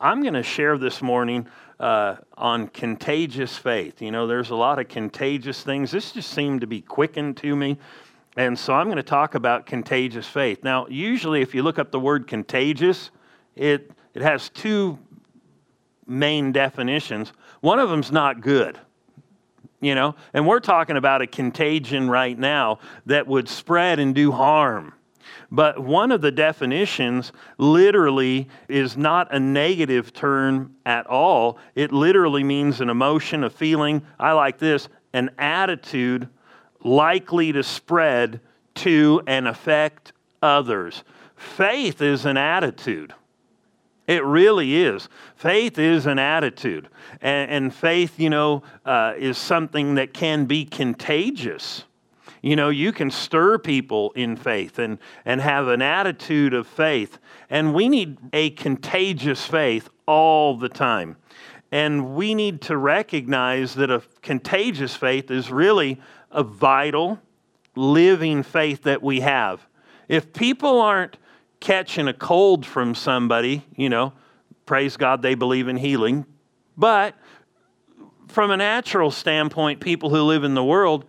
I'm 0.00 0.22
going 0.22 0.34
to 0.34 0.44
share 0.44 0.78
this 0.78 1.02
morning 1.02 1.48
uh, 1.80 2.16
on 2.36 2.68
contagious 2.68 3.58
faith. 3.58 4.00
You 4.00 4.12
know, 4.12 4.28
there's 4.28 4.50
a 4.50 4.54
lot 4.54 4.78
of 4.78 4.86
contagious 4.86 5.64
things. 5.64 5.90
This 5.90 6.12
just 6.12 6.30
seemed 6.30 6.60
to 6.60 6.68
be 6.68 6.80
quickened 6.80 7.36
to 7.38 7.56
me. 7.56 7.78
And 8.36 8.56
so 8.56 8.74
I'm 8.74 8.86
going 8.86 8.98
to 8.98 9.02
talk 9.02 9.34
about 9.34 9.66
contagious 9.66 10.28
faith. 10.28 10.62
Now, 10.62 10.86
usually, 10.86 11.42
if 11.42 11.52
you 11.52 11.64
look 11.64 11.80
up 11.80 11.90
the 11.90 11.98
word 11.98 12.28
contagious, 12.28 13.10
it, 13.56 13.90
it 14.14 14.22
has 14.22 14.50
two 14.50 15.00
main 16.06 16.52
definitions. 16.52 17.32
One 17.60 17.80
of 17.80 17.90
them's 17.90 18.12
not 18.12 18.40
good, 18.40 18.78
you 19.80 19.96
know, 19.96 20.14
and 20.32 20.46
we're 20.46 20.60
talking 20.60 20.96
about 20.96 21.22
a 21.22 21.26
contagion 21.26 22.08
right 22.08 22.38
now 22.38 22.78
that 23.06 23.26
would 23.26 23.48
spread 23.48 23.98
and 23.98 24.14
do 24.14 24.30
harm. 24.30 24.94
But 25.50 25.78
one 25.78 26.12
of 26.12 26.20
the 26.20 26.30
definitions 26.30 27.32
literally 27.56 28.48
is 28.68 28.96
not 28.96 29.34
a 29.34 29.40
negative 29.40 30.12
term 30.12 30.74
at 30.84 31.06
all. 31.06 31.58
It 31.74 31.90
literally 31.90 32.44
means 32.44 32.80
an 32.80 32.90
emotion, 32.90 33.44
a 33.44 33.50
feeling. 33.50 34.02
I 34.18 34.32
like 34.32 34.58
this 34.58 34.88
an 35.14 35.30
attitude 35.38 36.28
likely 36.84 37.52
to 37.52 37.62
spread 37.62 38.40
to 38.74 39.22
and 39.26 39.48
affect 39.48 40.12
others. 40.42 41.02
Faith 41.34 42.02
is 42.02 42.26
an 42.26 42.36
attitude. 42.36 43.14
It 44.06 44.24
really 44.24 44.76
is. 44.76 45.08
Faith 45.36 45.78
is 45.78 46.06
an 46.06 46.18
attitude. 46.18 46.88
And, 47.20 47.50
and 47.50 47.74
faith, 47.74 48.18
you 48.18 48.30
know, 48.30 48.62
uh, 48.84 49.14
is 49.16 49.36
something 49.38 49.96
that 49.96 50.14
can 50.14 50.46
be 50.46 50.64
contagious. 50.64 51.84
You 52.42 52.56
know, 52.56 52.68
you 52.68 52.92
can 52.92 53.10
stir 53.10 53.58
people 53.58 54.12
in 54.12 54.36
faith 54.36 54.78
and, 54.78 54.98
and 55.24 55.40
have 55.40 55.68
an 55.68 55.82
attitude 55.82 56.54
of 56.54 56.66
faith. 56.66 57.18
And 57.50 57.74
we 57.74 57.88
need 57.88 58.18
a 58.32 58.50
contagious 58.50 59.44
faith 59.44 59.88
all 60.06 60.56
the 60.56 60.68
time. 60.68 61.16
And 61.70 62.14
we 62.14 62.34
need 62.34 62.62
to 62.62 62.76
recognize 62.76 63.74
that 63.74 63.90
a 63.90 64.02
contagious 64.22 64.94
faith 64.94 65.30
is 65.30 65.50
really 65.50 66.00
a 66.30 66.42
vital, 66.42 67.18
living 67.74 68.42
faith 68.42 68.84
that 68.84 69.02
we 69.02 69.20
have. 69.20 69.66
If 70.08 70.32
people 70.32 70.80
aren't 70.80 71.18
catching 71.60 72.08
a 72.08 72.14
cold 72.14 72.64
from 72.64 72.94
somebody, 72.94 73.66
you 73.76 73.88
know, 73.88 74.12
praise 74.64 74.96
God, 74.96 75.22
they 75.22 75.34
believe 75.34 75.68
in 75.68 75.76
healing. 75.76 76.24
But 76.76 77.14
from 78.28 78.50
a 78.50 78.56
natural 78.56 79.10
standpoint, 79.10 79.80
people 79.80 80.10
who 80.10 80.22
live 80.22 80.44
in 80.44 80.54
the 80.54 80.64
world, 80.64 81.06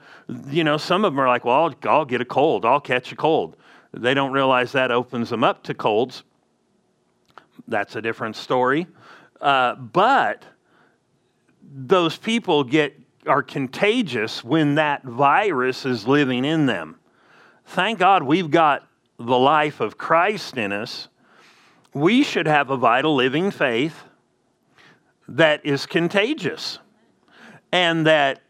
you 0.49 0.63
know, 0.63 0.77
some 0.77 1.05
of 1.05 1.13
them 1.13 1.19
are 1.19 1.27
like, 1.27 1.45
well, 1.45 1.65
I'll, 1.65 1.89
I'll 1.89 2.05
get 2.05 2.21
a 2.21 2.25
cold, 2.25 2.65
I'll 2.65 2.79
catch 2.79 3.11
a 3.11 3.15
cold. 3.15 3.55
They 3.93 4.13
don't 4.13 4.31
realize 4.31 4.71
that 4.71 4.91
opens 4.91 5.29
them 5.29 5.43
up 5.43 5.63
to 5.63 5.73
colds. 5.73 6.23
That's 7.67 7.95
a 7.95 8.01
different 8.01 8.35
story. 8.35 8.87
Uh, 9.41 9.75
but 9.75 10.43
those 11.61 12.17
people 12.17 12.63
get 12.63 12.99
are 13.27 13.43
contagious 13.43 14.43
when 14.43 14.75
that 14.75 15.03
virus 15.03 15.85
is 15.85 16.07
living 16.07 16.45
in 16.45 16.65
them. 16.65 16.97
Thank 17.65 17.99
God 17.99 18.23
we've 18.23 18.49
got 18.49 18.87
the 19.17 19.37
life 19.37 19.81
of 19.81 19.97
Christ 19.97 20.57
in 20.57 20.71
us. 20.71 21.09
We 21.93 22.23
should 22.23 22.47
have 22.47 22.69
a 22.69 22.77
vital 22.77 23.15
living 23.15 23.51
faith 23.51 24.03
that 25.27 25.63
is 25.65 25.85
contagious 25.85 26.79
and 27.71 28.05
that 28.05 28.41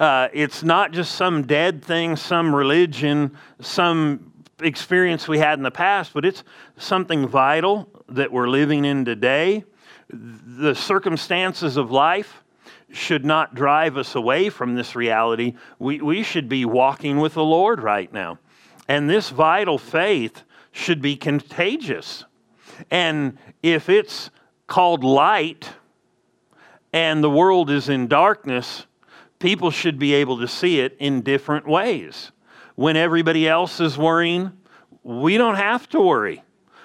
uh, 0.00 0.28
it's 0.32 0.62
not 0.62 0.92
just 0.92 1.14
some 1.14 1.46
dead 1.46 1.84
thing, 1.84 2.16
some 2.16 2.54
religion, 2.54 3.36
some 3.60 4.32
experience 4.60 5.26
we 5.28 5.38
had 5.38 5.58
in 5.58 5.62
the 5.62 5.70
past, 5.70 6.12
but 6.14 6.24
it's 6.24 6.44
something 6.76 7.26
vital 7.26 7.88
that 8.08 8.30
we're 8.30 8.48
living 8.48 8.84
in 8.84 9.04
today. 9.04 9.64
The 10.10 10.74
circumstances 10.74 11.76
of 11.76 11.90
life 11.90 12.42
should 12.90 13.24
not 13.24 13.54
drive 13.54 13.96
us 13.96 14.14
away 14.14 14.48
from 14.48 14.74
this 14.74 14.96
reality. 14.96 15.54
We, 15.78 16.00
we 16.00 16.22
should 16.22 16.48
be 16.48 16.64
walking 16.64 17.18
with 17.18 17.34
the 17.34 17.44
Lord 17.44 17.80
right 17.80 18.12
now. 18.12 18.38
And 18.88 19.10
this 19.10 19.28
vital 19.28 19.78
faith 19.78 20.42
should 20.72 21.02
be 21.02 21.16
contagious. 21.16 22.24
And 22.90 23.36
if 23.62 23.88
it's 23.88 24.30
called 24.66 25.04
light, 25.04 25.68
and 26.92 27.22
the 27.22 27.30
world 27.30 27.70
is 27.70 27.88
in 27.88 28.06
darkness, 28.06 28.86
people 29.38 29.70
should 29.70 29.98
be 29.98 30.14
able 30.14 30.38
to 30.38 30.48
see 30.48 30.80
it 30.80 30.96
in 30.98 31.22
different 31.22 31.66
ways. 31.66 32.32
When 32.74 32.96
everybody 32.96 33.48
else 33.48 33.80
is 33.80 33.98
worrying, 33.98 34.52
we 35.02 35.36
don't 35.36 35.56
have 35.56 35.88
to 35.90 36.00
worry. 36.00 36.42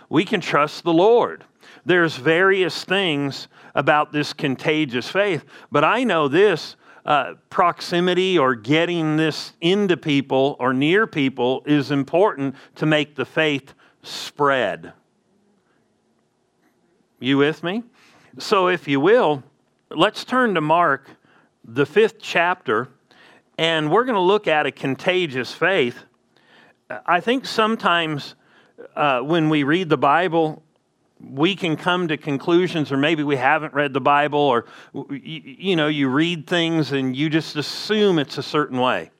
We 0.09 0.25
can 0.25 0.41
trust 0.41 0.83
the 0.83 0.93
Lord. 0.93 1.43
There's 1.85 2.15
various 2.15 2.83
things 2.83 3.47
about 3.75 4.11
this 4.11 4.33
contagious 4.33 5.09
faith, 5.09 5.43
but 5.71 5.83
I 5.83 6.03
know 6.03 6.27
this 6.27 6.75
uh, 7.05 7.33
proximity 7.49 8.37
or 8.37 8.55
getting 8.55 9.17
this 9.17 9.53
into 9.59 9.97
people 9.97 10.55
or 10.59 10.73
near 10.73 11.05
people 11.05 11.63
is 11.65 11.91
important 11.91 12.55
to 12.75 12.85
make 12.85 13.15
the 13.15 13.25
faith 13.25 13.73
spread. 14.03 14.93
You 17.19 17.37
with 17.37 17.63
me? 17.63 17.83
So, 18.37 18.67
if 18.67 18.87
you 18.87 18.99
will, 18.99 19.43
let's 19.95 20.25
turn 20.25 20.55
to 20.55 20.61
Mark, 20.61 21.07
the 21.63 21.85
fifth 21.85 22.19
chapter, 22.19 22.89
and 23.57 23.91
we're 23.91 24.03
going 24.03 24.15
to 24.15 24.21
look 24.21 24.47
at 24.47 24.65
a 24.65 24.71
contagious 24.71 25.53
faith. 25.53 26.03
I 27.05 27.19
think 27.19 27.45
sometimes 27.45 28.35
uh, 28.95 29.21
when 29.21 29.49
we 29.49 29.63
read 29.63 29.89
the 29.89 29.97
Bible, 29.97 30.63
we 31.19 31.55
can 31.55 31.77
come 31.77 32.07
to 32.09 32.17
conclusions, 32.17 32.91
or 32.91 32.97
maybe 32.97 33.23
we 33.23 33.35
haven't 33.35 33.73
read 33.73 33.93
the 33.93 34.01
Bible, 34.01 34.39
or 34.39 34.65
you, 34.93 35.41
you 35.43 35.75
know, 35.75 35.87
you 35.87 36.09
read 36.09 36.47
things 36.47 36.91
and 36.91 37.15
you 37.15 37.29
just 37.29 37.55
assume 37.55 38.19
it's 38.19 38.37
a 38.37 38.43
certain 38.43 38.79
way. 38.79 39.11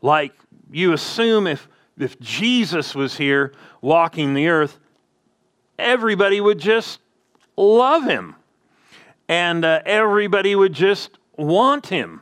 Like 0.00 0.32
you 0.70 0.92
assume 0.92 1.46
if 1.46 1.68
if 1.98 2.18
Jesus 2.20 2.94
was 2.94 3.16
here 3.16 3.52
walking 3.82 4.32
the 4.32 4.48
earth, 4.48 4.78
everybody 5.78 6.40
would 6.40 6.58
just 6.58 7.00
love 7.56 8.04
him 8.04 8.34
and 9.32 9.64
uh, 9.64 9.80
everybody 9.86 10.54
would 10.54 10.74
just 10.74 11.16
want 11.38 11.86
him. 11.86 12.20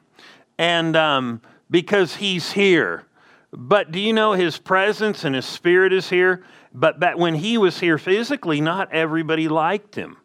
And 0.59 0.94
um, 0.94 1.43
because 1.69 2.15
he's 2.15 2.53
here. 2.53 3.04
But 3.50 3.91
do 3.91 3.98
you 3.98 4.12
know 4.12 4.34
his 4.34 4.59
presence 4.59 5.25
and 5.25 5.34
his 5.34 5.44
spirit 5.44 5.93
is 5.93 6.09
here? 6.09 6.44
But 6.72 7.00
back 7.00 7.19
when 7.19 7.34
he 7.34 7.59
was 7.59 7.81
here 7.81 7.99
physically 7.99 8.60
not 8.60 8.93
everybody 8.93 9.49
liked 9.49 9.97
him. 9.97 10.19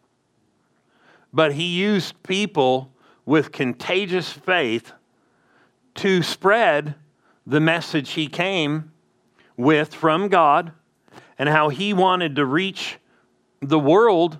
But 1.32 1.54
he 1.54 1.64
used 1.64 2.22
people 2.22 2.92
with 3.24 3.50
contagious 3.50 4.30
faith 4.30 4.92
to 5.96 6.22
spread 6.22 6.94
the 7.44 7.58
message 7.58 8.12
he 8.12 8.28
came 8.28 8.92
with 9.56 9.92
from 9.92 10.28
god 10.28 10.70
and 11.36 11.48
how 11.48 11.68
he 11.68 11.92
wanted 11.92 12.36
to 12.36 12.44
reach 12.44 12.98
the 13.60 13.80
world. 13.80 14.38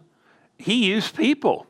He 0.59 0.87
used 0.87 1.17
people 1.17 1.67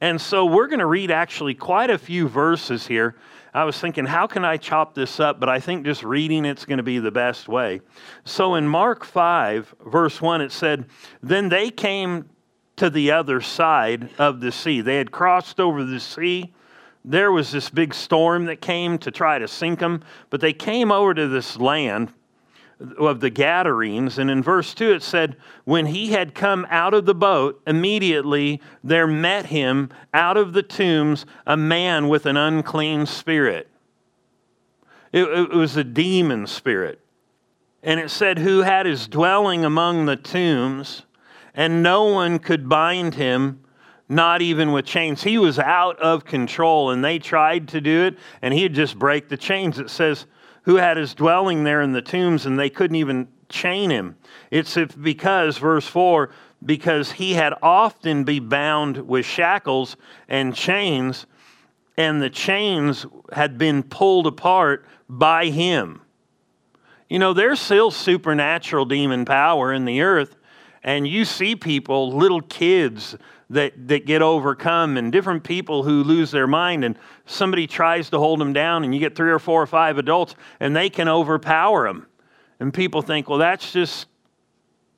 and 0.00 0.20
so 0.20 0.44
we're 0.46 0.66
going 0.66 0.80
to 0.80 0.86
read 0.86 1.10
actually 1.10 1.54
quite 1.54 1.90
a 1.90 1.98
few 1.98 2.28
verses 2.28 2.86
here. 2.86 3.16
I 3.54 3.64
was 3.64 3.80
thinking, 3.80 4.04
how 4.04 4.26
can 4.26 4.44
I 4.44 4.58
chop 4.58 4.94
this 4.94 5.18
up? 5.18 5.40
But 5.40 5.48
I 5.48 5.60
think 5.60 5.86
just 5.86 6.02
reading 6.02 6.44
it's 6.44 6.66
going 6.66 6.76
to 6.76 6.82
be 6.82 6.98
the 6.98 7.10
best 7.10 7.48
way. 7.48 7.80
So 8.24 8.54
in 8.56 8.68
Mark 8.68 9.04
5, 9.04 9.74
verse 9.86 10.20
1, 10.20 10.42
it 10.42 10.52
said, 10.52 10.86
Then 11.22 11.48
they 11.48 11.70
came 11.70 12.28
to 12.76 12.90
the 12.90 13.12
other 13.12 13.40
side 13.40 14.10
of 14.18 14.40
the 14.40 14.52
sea. 14.52 14.82
They 14.82 14.96
had 14.96 15.10
crossed 15.10 15.58
over 15.58 15.84
the 15.84 16.00
sea. 16.00 16.52
There 17.02 17.32
was 17.32 17.50
this 17.50 17.70
big 17.70 17.94
storm 17.94 18.44
that 18.46 18.60
came 18.60 18.98
to 18.98 19.10
try 19.10 19.38
to 19.38 19.48
sink 19.48 19.78
them, 19.78 20.02
but 20.28 20.40
they 20.40 20.52
came 20.52 20.92
over 20.92 21.14
to 21.14 21.28
this 21.28 21.56
land 21.56 22.12
of 22.98 23.20
the 23.20 23.30
Gadarenes. 23.30 24.18
And 24.18 24.30
in 24.30 24.42
verse 24.42 24.74
2, 24.74 24.92
it 24.92 25.02
said, 25.02 25.36
When 25.64 25.86
he 25.86 26.08
had 26.08 26.34
come 26.34 26.66
out 26.70 26.94
of 26.94 27.06
the 27.06 27.14
boat, 27.14 27.60
immediately 27.66 28.60
there 28.84 29.06
met 29.06 29.46
him 29.46 29.90
out 30.12 30.36
of 30.36 30.52
the 30.52 30.62
tombs 30.62 31.26
a 31.46 31.56
man 31.56 32.08
with 32.08 32.26
an 32.26 32.36
unclean 32.36 33.06
spirit. 33.06 33.68
It, 35.12 35.24
it 35.24 35.50
was 35.50 35.76
a 35.76 35.84
demon 35.84 36.46
spirit. 36.46 37.00
And 37.82 38.00
it 38.00 38.10
said, 38.10 38.38
Who 38.38 38.60
had 38.60 38.86
his 38.86 39.08
dwelling 39.08 39.64
among 39.64 40.06
the 40.06 40.16
tombs, 40.16 41.04
and 41.54 41.82
no 41.82 42.04
one 42.04 42.38
could 42.38 42.68
bind 42.68 43.14
him 43.14 43.60
not 44.08 44.40
even 44.40 44.72
with 44.72 44.86
chains. 44.86 45.22
He 45.22 45.38
was 45.38 45.58
out 45.58 45.98
of 46.00 46.24
control, 46.24 46.90
and 46.90 47.04
they 47.04 47.18
tried 47.18 47.68
to 47.68 47.80
do 47.80 48.04
it, 48.04 48.18
and 48.42 48.54
he'd 48.54 48.74
just 48.74 48.98
break 48.98 49.28
the 49.28 49.36
chains. 49.36 49.78
It 49.78 49.90
says, 49.90 50.26
who 50.66 50.76
had 50.76 50.96
his 50.96 51.14
dwelling 51.14 51.64
there 51.64 51.80
in 51.80 51.92
the 51.92 52.02
tombs, 52.02 52.44
and 52.44 52.58
they 52.58 52.68
couldn't 52.68 52.96
even 52.96 53.28
chain 53.48 53.88
him. 53.88 54.16
It's 54.50 54.76
because, 55.00 55.58
verse 55.58 55.86
4, 55.86 56.30
because 56.64 57.12
he 57.12 57.34
had 57.34 57.54
often 57.62 58.24
be 58.24 58.40
bound 58.40 59.06
with 59.08 59.24
shackles 59.24 59.96
and 60.28 60.54
chains, 60.54 61.26
and 61.96 62.20
the 62.20 62.30
chains 62.30 63.06
had 63.32 63.56
been 63.56 63.84
pulled 63.84 64.26
apart 64.26 64.84
by 65.08 65.46
him. 65.46 66.02
You 67.08 67.20
know, 67.20 67.32
there's 67.32 67.60
still 67.60 67.92
supernatural 67.92 68.86
demon 68.86 69.24
power 69.24 69.72
in 69.72 69.84
the 69.84 70.00
earth, 70.00 70.34
and 70.82 71.06
you 71.06 71.24
see 71.24 71.54
people, 71.54 72.12
little 72.12 72.42
kids, 72.42 73.16
that, 73.50 73.88
that 73.88 74.06
get 74.06 74.22
overcome 74.22 74.96
and 74.96 75.12
different 75.12 75.44
people 75.44 75.82
who 75.82 76.02
lose 76.02 76.30
their 76.30 76.46
mind 76.46 76.84
and 76.84 76.98
somebody 77.26 77.66
tries 77.66 78.10
to 78.10 78.18
hold 78.18 78.40
them 78.40 78.52
down 78.52 78.84
and 78.84 78.92
you 78.92 79.00
get 79.00 79.14
three 79.14 79.30
or 79.30 79.38
four 79.38 79.62
or 79.62 79.66
five 79.66 79.98
adults 79.98 80.34
and 80.58 80.74
they 80.74 80.90
can 80.90 81.08
overpower 81.08 81.86
them. 81.86 82.06
And 82.58 82.72
people 82.72 83.02
think, 83.02 83.28
well, 83.28 83.38
that's 83.38 83.72
just 83.72 84.06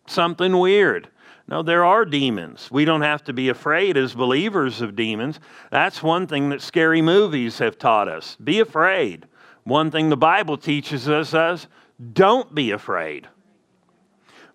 something 0.06 0.56
weird. 0.56 1.08
No, 1.46 1.62
there 1.62 1.84
are 1.84 2.04
demons. 2.04 2.70
We 2.70 2.84
don't 2.84 3.02
have 3.02 3.24
to 3.24 3.32
be 3.32 3.48
afraid 3.48 3.96
as 3.96 4.14
believers 4.14 4.80
of 4.82 4.96
demons. 4.96 5.40
That's 5.70 6.02
one 6.02 6.26
thing 6.26 6.50
that 6.50 6.60
scary 6.60 7.00
movies 7.00 7.58
have 7.58 7.78
taught 7.78 8.08
us. 8.08 8.36
Be 8.36 8.60
afraid. 8.60 9.26
One 9.64 9.90
thing 9.90 10.08
the 10.08 10.16
Bible 10.16 10.58
teaches 10.58 11.08
us 11.08 11.34
is 11.34 11.66
don't 12.12 12.54
be 12.54 12.70
afraid. 12.70 13.28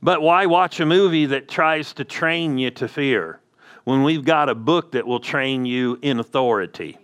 But 0.02 0.22
why 0.22 0.46
watch 0.46 0.80
a 0.80 0.86
movie 0.86 1.26
that 1.28 1.48
tries 1.48 1.94
to 1.94 2.04
train 2.04 2.58
you 2.58 2.72
to 2.72 2.88
fear? 2.88 3.40
When 3.84 4.04
we've 4.04 4.26
got 4.26 4.50
a 4.50 4.56
book 4.56 4.92
that 4.94 5.06
will 5.06 5.20
train 5.20 5.66
you 5.66 6.00
in 6.02 6.20
authority. 6.20 6.98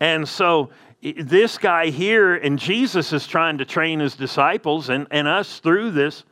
And 0.00 0.28
so 0.28 0.70
this 1.00 1.58
guy 1.58 1.90
here, 1.90 2.34
and 2.34 2.58
Jesus 2.58 3.12
is 3.12 3.26
trying 3.26 3.58
to 3.58 3.64
train 3.64 4.00
his 4.00 4.14
disciples 4.16 4.88
and, 4.88 5.06
and 5.10 5.28
us 5.28 5.60
through 5.60 5.92
this. 5.92 6.24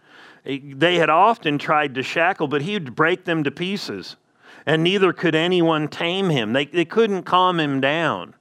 They 0.44 0.96
had 0.96 1.10
often 1.10 1.58
tried 1.58 1.94
to 1.96 2.02
shackle, 2.02 2.48
but 2.48 2.62
he 2.62 2.74
would 2.74 2.94
break 2.94 3.24
them 3.24 3.44
to 3.44 3.50
pieces. 3.50 4.16
And 4.64 4.82
neither 4.82 5.12
could 5.12 5.34
anyone 5.34 5.88
tame 5.88 6.30
him. 6.30 6.52
They, 6.52 6.66
they 6.66 6.84
couldn't 6.84 7.22
calm 7.22 7.60
him 7.60 7.80
down. 7.80 8.34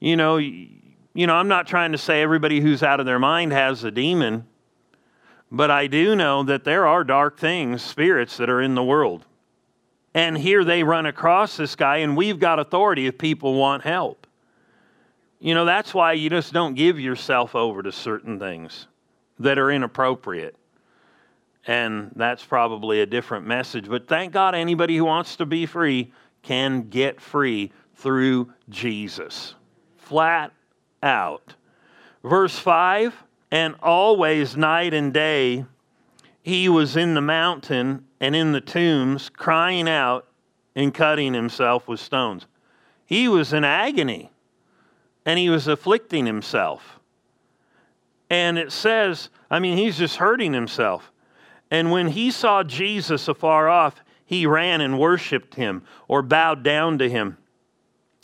You 0.00 0.16
know, 0.16 0.36
you 0.36 1.26
know, 1.26 1.34
I'm 1.34 1.48
not 1.48 1.66
trying 1.66 1.92
to 1.92 1.98
say 1.98 2.22
everybody 2.22 2.60
who's 2.60 2.82
out 2.82 3.00
of 3.00 3.06
their 3.06 3.18
mind 3.18 3.52
has 3.52 3.84
a 3.84 3.90
demon, 3.90 4.46
but 5.50 5.70
I 5.70 5.86
do 5.86 6.16
know 6.16 6.42
that 6.42 6.64
there 6.64 6.86
are 6.86 7.04
dark 7.04 7.38
things, 7.38 7.82
spirits 7.82 8.36
that 8.36 8.50
are 8.50 8.60
in 8.60 8.74
the 8.74 8.82
world. 8.82 9.24
And 10.14 10.38
here 10.38 10.64
they 10.64 10.84
run 10.84 11.06
across 11.06 11.56
this 11.56 11.74
guy, 11.74 11.98
and 11.98 12.16
we've 12.16 12.38
got 12.38 12.60
authority 12.60 13.06
if 13.06 13.18
people 13.18 13.54
want 13.54 13.82
help. 13.82 14.26
You 15.40 15.54
know, 15.54 15.64
that's 15.64 15.92
why 15.92 16.12
you 16.12 16.30
just 16.30 16.52
don't 16.52 16.74
give 16.74 17.00
yourself 17.00 17.54
over 17.54 17.82
to 17.82 17.92
certain 17.92 18.38
things 18.38 18.86
that 19.40 19.58
are 19.58 19.70
inappropriate. 19.70 20.56
And 21.66 22.12
that's 22.14 22.44
probably 22.44 23.00
a 23.00 23.06
different 23.06 23.46
message. 23.46 23.88
But 23.88 24.06
thank 24.06 24.32
God 24.32 24.54
anybody 24.54 24.96
who 24.96 25.04
wants 25.04 25.36
to 25.36 25.46
be 25.46 25.66
free 25.66 26.12
can 26.42 26.88
get 26.88 27.20
free 27.20 27.72
through 27.96 28.52
Jesus. 28.68 29.54
Flat 29.96 30.52
out. 31.02 31.54
Verse 32.22 32.58
5 32.58 33.14
And 33.50 33.74
always, 33.82 34.56
night 34.56 34.94
and 34.94 35.12
day, 35.12 35.64
he 36.42 36.68
was 36.68 36.96
in 36.96 37.14
the 37.14 37.20
mountain 37.22 38.06
and 38.24 38.34
in 38.34 38.52
the 38.52 38.60
tombs, 38.60 39.28
crying 39.28 39.86
out 39.86 40.26
and 40.74 40.94
cutting 40.94 41.34
himself 41.34 41.86
with 41.86 42.00
stones. 42.00 42.46
He 43.04 43.28
was 43.28 43.52
in 43.52 43.64
agony 43.64 44.30
and 45.26 45.38
he 45.38 45.50
was 45.50 45.68
afflicting 45.68 46.24
himself. 46.24 47.00
And 48.30 48.56
it 48.56 48.72
says, 48.72 49.28
I 49.50 49.58
mean, 49.58 49.76
he's 49.76 49.98
just 49.98 50.16
hurting 50.16 50.54
himself. 50.54 51.12
And 51.70 51.90
when 51.90 52.08
he 52.08 52.30
saw 52.30 52.62
Jesus 52.62 53.28
afar 53.28 53.68
off, 53.68 54.02
he 54.24 54.46
ran 54.46 54.80
and 54.80 54.98
worshiped 54.98 55.56
him 55.56 55.82
or 56.08 56.22
bowed 56.22 56.62
down 56.62 56.96
to 57.00 57.10
him 57.10 57.36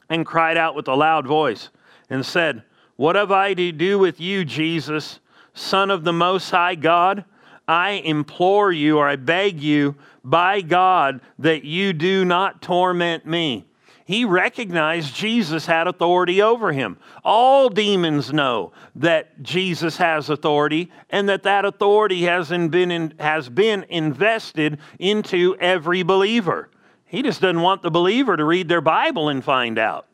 and 0.09 0.25
cried 0.25 0.57
out 0.57 0.75
with 0.75 0.89
a 0.89 0.95
loud 0.95 1.27
voice 1.27 1.69
and 2.09 2.25
said, 2.25 2.63
What 2.97 3.17
have 3.17 3.31
I 3.31 3.53
to 3.53 3.71
do 3.71 3.99
with 3.99 4.19
you, 4.19 4.47
Jesus, 4.47 5.21
Son 5.53 5.91
of 5.91 6.05
the 6.05 6.13
Most 6.15 6.51
High 6.51 6.75
God? 6.75 7.27
I 7.71 8.03
implore 8.05 8.73
you 8.73 8.99
or 8.99 9.07
I 9.07 9.15
beg 9.15 9.63
you 9.63 9.95
by 10.25 10.61
God 10.61 11.21
that 11.39 11.63
you 11.63 11.93
do 11.93 12.25
not 12.25 12.63
torment 12.63 13.27
me. 13.27 13.65
He 14.05 14.25
recognized 14.25 15.15
Jesus 15.15 15.67
had 15.67 15.87
authority 15.87 16.43
over 16.43 16.73
him. 16.73 16.99
All 17.23 17.69
demons 17.69 18.33
know 18.33 18.73
that 18.97 19.41
Jesus 19.45 19.99
has 19.99 20.31
authority 20.31 20.91
and 21.11 21.29
that 21.29 21.45
that 21.45 21.65
authority 21.65 22.23
has 22.23 22.49
been, 22.49 22.91
in, 22.91 23.15
has 23.21 23.49
been 23.49 23.85
invested 23.89 24.81
into 24.99 25.55
every 25.61 26.03
believer. 26.03 26.71
He 27.07 27.23
just 27.23 27.41
doesn't 27.41 27.63
want 27.63 27.83
the 27.83 27.91
believer 27.93 28.37
to 28.37 28.45
read 28.45 28.69
their 28.69 28.81
Bible 28.81 29.29
and 29.29 29.45
find 29.45 29.79
out. 29.79 30.09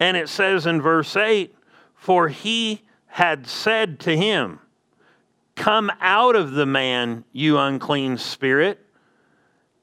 And 0.00 0.16
it 0.16 0.30
says 0.30 0.64
in 0.64 0.80
verse 0.80 1.14
8, 1.16 1.54
For 1.96 2.28
he 2.28 2.80
had 3.08 3.46
said 3.46 4.00
to 4.00 4.16
him, 4.16 4.60
Come 5.56 5.90
out 6.00 6.36
of 6.36 6.52
the 6.52 6.66
man, 6.66 7.24
you 7.32 7.58
unclean 7.58 8.18
spirit. 8.18 8.78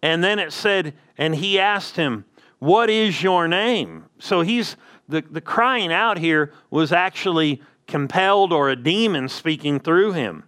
And 0.02 0.24
then 0.24 0.40
it 0.40 0.54
said, 0.54 0.94
and 1.18 1.36
he 1.36 1.60
asked 1.60 1.96
him, 1.96 2.26
What 2.60 2.90
is 2.90 3.22
your 3.22 3.48
name? 3.48 4.06
So 4.20 4.42
he's 4.42 4.78
the, 5.10 5.22
the 5.22 5.42
crying 5.42 5.92
out 5.92 6.18
here 6.18 6.54
was 6.70 6.92
actually 6.92 7.62
compelled 7.88 8.54
or 8.54 8.70
a 8.70 8.76
demon 8.76 9.28
speaking 9.28 9.80
through 9.80 10.14
him. 10.14 10.44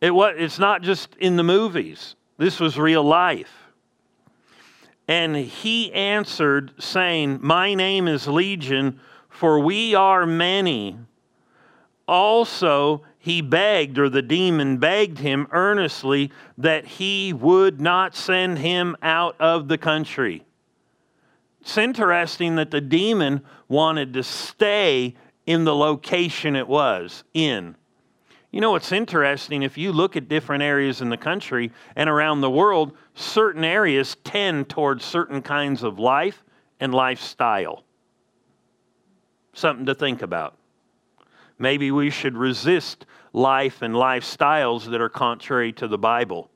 It 0.00 0.10
was, 0.10 0.34
it's 0.36 0.58
not 0.58 0.82
just 0.82 1.14
in 1.16 1.36
the 1.36 1.42
movies, 1.42 2.14
this 2.36 2.60
was 2.60 2.78
real 2.78 3.02
life. 3.02 3.52
And 5.06 5.36
he 5.36 5.92
answered, 5.92 6.72
saying, 6.78 7.38
My 7.42 7.74
name 7.74 8.08
is 8.08 8.26
Legion, 8.26 9.00
for 9.28 9.58
we 9.58 9.94
are 9.94 10.26
many. 10.26 10.98
Also, 12.06 13.02
he 13.24 13.40
begged, 13.40 13.98
or 13.98 14.10
the 14.10 14.20
demon 14.20 14.76
begged 14.76 15.18
him 15.18 15.46
earnestly, 15.50 16.30
that 16.58 16.84
he 16.84 17.32
would 17.32 17.80
not 17.80 18.14
send 18.14 18.58
him 18.58 18.94
out 19.00 19.34
of 19.40 19.66
the 19.66 19.78
country. 19.78 20.44
It's 21.62 21.78
interesting 21.78 22.56
that 22.56 22.70
the 22.70 22.82
demon 22.82 23.40
wanted 23.66 24.12
to 24.12 24.22
stay 24.22 25.14
in 25.46 25.64
the 25.64 25.74
location 25.74 26.54
it 26.54 26.68
was 26.68 27.24
in. 27.32 27.76
You 28.50 28.60
know 28.60 28.72
what's 28.72 28.92
interesting? 28.92 29.62
If 29.62 29.78
you 29.78 29.90
look 29.90 30.16
at 30.16 30.28
different 30.28 30.62
areas 30.62 31.00
in 31.00 31.08
the 31.08 31.16
country 31.16 31.72
and 31.96 32.10
around 32.10 32.42
the 32.42 32.50
world, 32.50 32.92
certain 33.14 33.64
areas 33.64 34.18
tend 34.24 34.68
towards 34.68 35.02
certain 35.02 35.40
kinds 35.40 35.82
of 35.82 35.98
life 35.98 36.44
and 36.78 36.92
lifestyle. 36.92 37.84
Something 39.54 39.86
to 39.86 39.94
think 39.94 40.20
about. 40.20 40.58
Maybe 41.58 41.90
we 41.90 42.10
should 42.10 42.36
resist 42.36 43.06
life 43.32 43.82
and 43.82 43.94
lifestyles 43.94 44.90
that 44.90 45.00
are 45.00 45.08
contrary 45.08 45.72
to 45.74 45.88
the 45.88 45.98
Bible. 45.98 46.50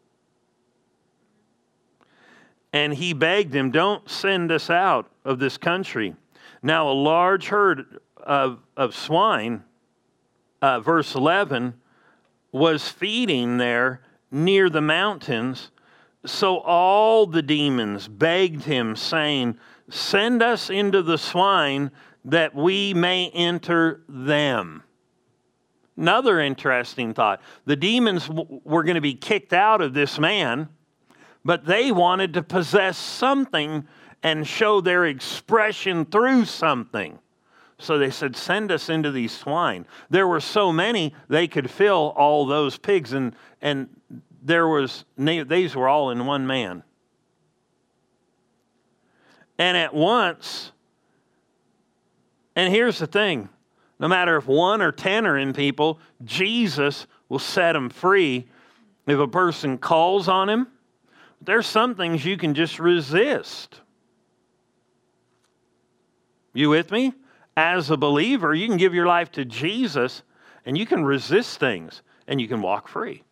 And 2.72 2.94
he 2.94 3.12
begged 3.12 3.54
him, 3.54 3.70
Don't 3.70 4.08
send 4.08 4.52
us 4.52 4.70
out 4.70 5.10
of 5.24 5.38
this 5.38 5.56
country. 5.56 6.14
Now, 6.62 6.90
a 6.90 6.92
large 6.92 7.49
herd 7.49 7.99
of, 8.16 8.61
of 8.76 8.94
swine, 8.94 9.64
uh, 10.61 10.80
verse 10.80 11.14
11, 11.14 11.75
was 12.52 12.88
feeding 12.88 13.58
there 13.58 14.02
near 14.30 14.68
the 14.68 14.80
mountains. 14.80 15.70
So 16.26 16.58
all 16.58 17.26
the 17.26 17.42
demons 17.42 18.08
begged 18.08 18.64
him, 18.64 18.96
saying, 18.96 19.58
Send 19.88 20.42
us 20.42 20.68
into 20.68 21.02
the 21.02 21.16
swine 21.16 21.90
that 22.25 22.54
we 22.54 22.92
may 22.92 23.30
enter 23.30 24.02
them. 24.08 24.82
Another 25.99 26.38
interesting 26.38 27.12
thought 27.12 27.43
the 27.64 27.75
demons 27.75 28.31
were 28.31 28.85
going 28.85 28.95
to 28.95 29.00
be 29.00 29.14
kicked 29.14 29.52
out 29.52 29.81
of 29.81 29.95
this 29.95 30.17
man, 30.17 30.69
but 31.45 31.64
they 31.64 31.90
wanted 31.90 32.35
to 32.35 32.43
possess 32.43 32.97
something 32.97 33.87
and 34.23 34.47
show 34.47 34.81
their 34.81 35.07
expression 35.07 36.05
through 36.05 36.45
something. 36.45 37.19
So 37.78 37.99
they 37.99 38.11
said, 38.11 38.37
Send 38.37 38.71
us 38.71 38.88
into 38.88 39.11
these 39.11 39.37
swine. 39.37 39.87
There 40.09 40.28
were 40.28 40.40
so 40.40 40.73
many, 40.73 41.14
they 41.28 41.49
could 41.49 41.69
fill 41.69 42.12
all 42.17 42.47
those 42.47 42.78
pigs, 42.78 43.12
and, 43.12 43.35
and 43.61 43.88
there 44.40 44.69
was, 44.69 45.05
these 45.17 45.75
were 45.75 45.88
all 45.88 46.11
in 46.11 46.26
one 46.26 46.47
man. 46.47 46.85
And 49.59 49.76
at 49.76 49.93
once, 49.93 50.71
and 52.55 52.73
here's 52.73 53.00
the 53.00 53.09
thing 53.09 53.49
no 53.99 54.09
matter 54.09 54.37
if 54.37 54.47
one 54.47 54.81
or 54.81 54.93
ten 54.93 55.26
are 55.26 55.38
in 55.38 55.52
people, 55.52 55.99
Jesus 56.25 57.07
will 57.28 57.38
set 57.38 57.73
them 57.73 57.90
free 57.90 58.47
if 59.07 59.19
a 59.19 59.28
person 59.28 59.78
calls 59.78 60.28
on 60.28 60.49
him. 60.49 60.69
There's 61.40 61.67
some 61.67 61.95
things 61.95 62.25
you 62.25 62.37
can 62.37 62.55
just 62.55 62.78
resist. 62.78 63.81
You 66.52 66.71
with 66.71 66.90
me? 66.90 67.14
As 67.57 67.90
a 67.90 67.97
believer, 67.97 68.55
you 68.55 68.69
can 68.69 68.76
give 68.76 68.95
your 68.95 69.07
life 69.07 69.33
to 69.33 69.45
Jesus 69.45 70.23
and 70.64 70.76
you 70.76 70.87
can 70.87 71.05
resist 71.05 71.59
things 71.59 72.02
and 72.26 72.40
you 72.40 72.49
can 72.49 72.61
walk 72.61 72.88
free. 72.88 73.23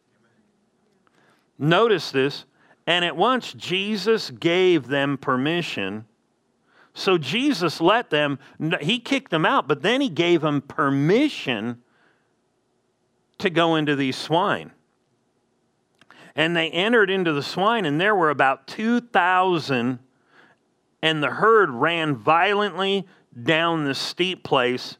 Notice 1.58 2.10
this. 2.10 2.44
And 2.86 3.04
at 3.04 3.16
once 3.16 3.52
Jesus 3.52 4.30
gave 4.30 4.86
them 4.86 5.18
permission 5.18 6.06
so 6.98 7.18
Jesus 7.18 7.78
let 7.78 8.08
them, 8.08 8.38
he 8.80 8.98
kicked 8.98 9.30
them 9.30 9.44
out, 9.44 9.68
but 9.68 9.82
then 9.82 10.00
he 10.00 10.08
gave 10.08 10.40
them 10.40 10.62
permission 10.62 11.82
to 13.36 13.50
go 13.50 13.76
into 13.76 13.94
these 13.94 14.16
swine. 14.16 14.72
And 16.34 16.56
they 16.56 16.70
entered 16.70 17.10
into 17.10 17.34
the 17.34 17.42
swine, 17.42 17.84
and 17.84 18.00
there 18.00 18.14
were 18.14 18.30
about 18.30 18.66
2,000, 18.66 19.98
And 21.02 21.22
the 21.22 21.32
herd 21.32 21.68
ran 21.68 22.16
violently 22.16 23.06
down 23.42 23.84
the 23.84 23.94
steep 23.94 24.42
place 24.42 24.96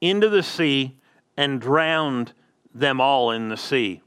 into 0.00 0.28
the 0.28 0.44
sea 0.44 0.98
and 1.36 1.60
drowned 1.60 2.32
them 2.72 3.00
all 3.00 3.32
in 3.32 3.48
the 3.48 3.56
sea. 3.56 4.02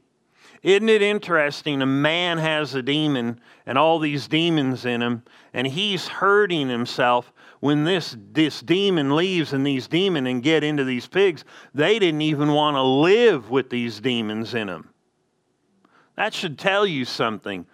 Isn't 0.64 0.88
it 0.88 1.02
interesting? 1.02 1.82
A 1.82 1.86
man 1.86 2.38
has 2.38 2.74
a 2.74 2.82
demon 2.82 3.38
and 3.66 3.76
all 3.76 3.98
these 3.98 4.26
demons 4.28 4.86
in 4.86 5.02
him, 5.02 5.22
and 5.52 5.66
he's 5.66 6.08
hurting 6.08 6.70
himself. 6.70 7.33
When 7.64 7.84
this, 7.84 8.14
this 8.32 8.60
demon 8.60 9.16
leaves 9.16 9.54
and 9.54 9.66
these 9.66 9.88
demons 9.88 10.28
and 10.28 10.42
get 10.42 10.62
into 10.62 10.84
these 10.84 11.06
pigs, 11.06 11.46
they 11.72 11.98
didn't 11.98 12.20
even 12.20 12.52
want 12.52 12.74
to 12.74 12.82
live 12.82 13.48
with 13.48 13.70
these 13.70 14.00
demons 14.00 14.52
in 14.52 14.66
them. 14.66 14.90
That 16.14 16.34
should 16.34 16.58
tell 16.58 16.86
you 16.86 17.06
something 17.06 17.64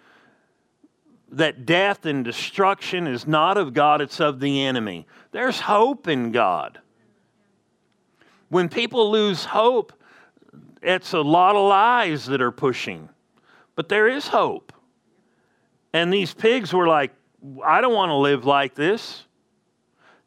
that 1.33 1.65
death 1.65 2.05
and 2.05 2.23
destruction 2.23 3.05
is 3.05 3.27
not 3.27 3.57
of 3.57 3.73
God, 3.73 3.99
it's 3.99 4.21
of 4.21 4.39
the 4.39 4.63
enemy. 4.63 5.07
There's 5.33 5.59
hope 5.59 6.07
in 6.07 6.31
God. 6.31 6.79
When 8.47 8.69
people 8.69 9.11
lose 9.11 9.43
hope, 9.43 9.91
it's 10.81 11.11
a 11.11 11.19
lot 11.19 11.57
of 11.57 11.67
lies 11.67 12.27
that 12.27 12.41
are 12.41 12.53
pushing, 12.53 13.09
but 13.75 13.89
there 13.89 14.07
is 14.07 14.29
hope. 14.29 14.71
And 15.91 16.13
these 16.13 16.33
pigs 16.33 16.71
were 16.71 16.87
like, 16.87 17.11
I 17.61 17.81
don't 17.81 17.93
want 17.93 18.11
to 18.11 18.15
live 18.15 18.45
like 18.45 18.73
this. 18.73 19.25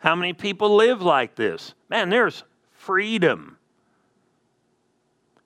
How 0.05 0.15
many 0.15 0.35
people 0.35 0.77
live 0.77 1.03
like 1.03 1.35
this? 1.35 1.75
Man, 1.89 2.11
there's 2.11 2.45
freedom. 2.73 3.57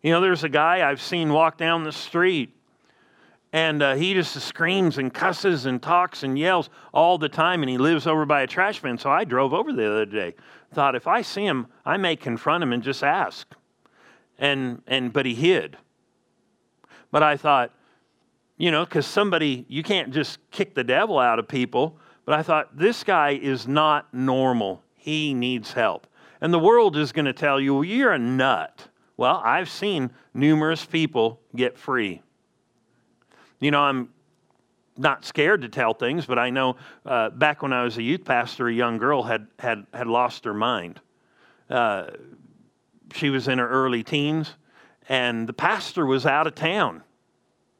You 0.02 0.10
know, 0.10 0.20
there's 0.20 0.44
a 0.44 0.48
guy 0.48 0.88
I've 0.88 1.00
seen 1.00 1.32
walk 1.32 1.56
down 1.56 1.84
the 1.84 1.92
street 1.92 2.52
and 3.52 3.82
uh, 3.82 3.94
he 3.94 4.14
just 4.14 4.38
screams 4.42 4.98
and 4.98 5.14
cusses 5.14 5.66
and 5.66 5.80
talks 5.80 6.22
and 6.22 6.38
yells 6.38 6.68
all 6.92 7.16
the 7.16 7.28
time, 7.28 7.62
and 7.62 7.70
he 7.70 7.78
lives 7.78 8.06
over 8.06 8.26
by 8.26 8.42
a 8.42 8.46
trash 8.46 8.82
bin. 8.82 8.98
So 8.98 9.10
I 9.10 9.24
drove 9.24 9.54
over 9.54 9.72
the 9.72 9.90
other 9.90 10.04
day. 10.04 10.34
Thought 10.74 10.94
if 10.94 11.06
I 11.06 11.22
see 11.22 11.46
him, 11.46 11.66
I 11.86 11.96
may 11.96 12.14
confront 12.14 12.62
him 12.62 12.72
and 12.72 12.82
just 12.82 13.02
ask. 13.02 13.48
And 14.38 14.82
and 14.86 15.12
but 15.12 15.24
he 15.24 15.34
hid. 15.34 15.78
But 17.10 17.22
I 17.22 17.38
thought, 17.38 17.72
you 18.58 18.70
know, 18.70 18.84
because 18.84 19.06
somebody 19.06 19.64
you 19.68 19.82
can't 19.82 20.12
just 20.12 20.38
kick 20.50 20.74
the 20.74 20.84
devil 20.84 21.18
out 21.18 21.38
of 21.38 21.48
people. 21.48 21.98
But 22.28 22.38
I 22.38 22.42
thought 22.42 22.76
this 22.76 23.04
guy 23.04 23.30
is 23.30 23.66
not 23.66 24.12
normal. 24.12 24.82
He 24.96 25.32
needs 25.32 25.72
help. 25.72 26.06
And 26.42 26.52
the 26.52 26.58
world 26.58 26.94
is 26.94 27.10
going 27.10 27.24
to 27.24 27.32
tell 27.32 27.58
you, 27.58 27.72
well, 27.76 27.84
you're 27.84 28.12
a 28.12 28.18
nut. 28.18 28.86
Well, 29.16 29.40
I've 29.42 29.70
seen 29.70 30.10
numerous 30.34 30.84
people 30.84 31.40
get 31.56 31.78
free 31.78 32.20
you 33.60 33.70
know, 33.70 33.80
I'm 33.80 34.10
not 34.96 35.24
scared 35.24 35.62
to 35.62 35.68
tell 35.68 35.94
things, 35.94 36.26
but 36.26 36.38
I 36.38 36.50
know 36.50 36.76
uh, 37.06 37.30
back 37.30 37.62
when 37.62 37.72
I 37.72 37.84
was 37.84 37.98
a 37.98 38.02
youth 38.02 38.24
pastor, 38.24 38.68
a 38.68 38.72
young 38.72 38.98
girl 38.98 39.22
had, 39.22 39.46
had, 39.58 39.86
had 39.92 40.06
lost 40.06 40.44
her 40.44 40.54
mind. 40.54 41.00
Uh, 41.70 42.10
she 43.14 43.30
was 43.30 43.48
in 43.48 43.58
her 43.58 43.68
early 43.68 44.02
teens, 44.02 44.54
and 45.08 45.48
the 45.48 45.52
pastor 45.52 46.04
was 46.04 46.26
out 46.26 46.46
of 46.46 46.54
town. 46.54 47.02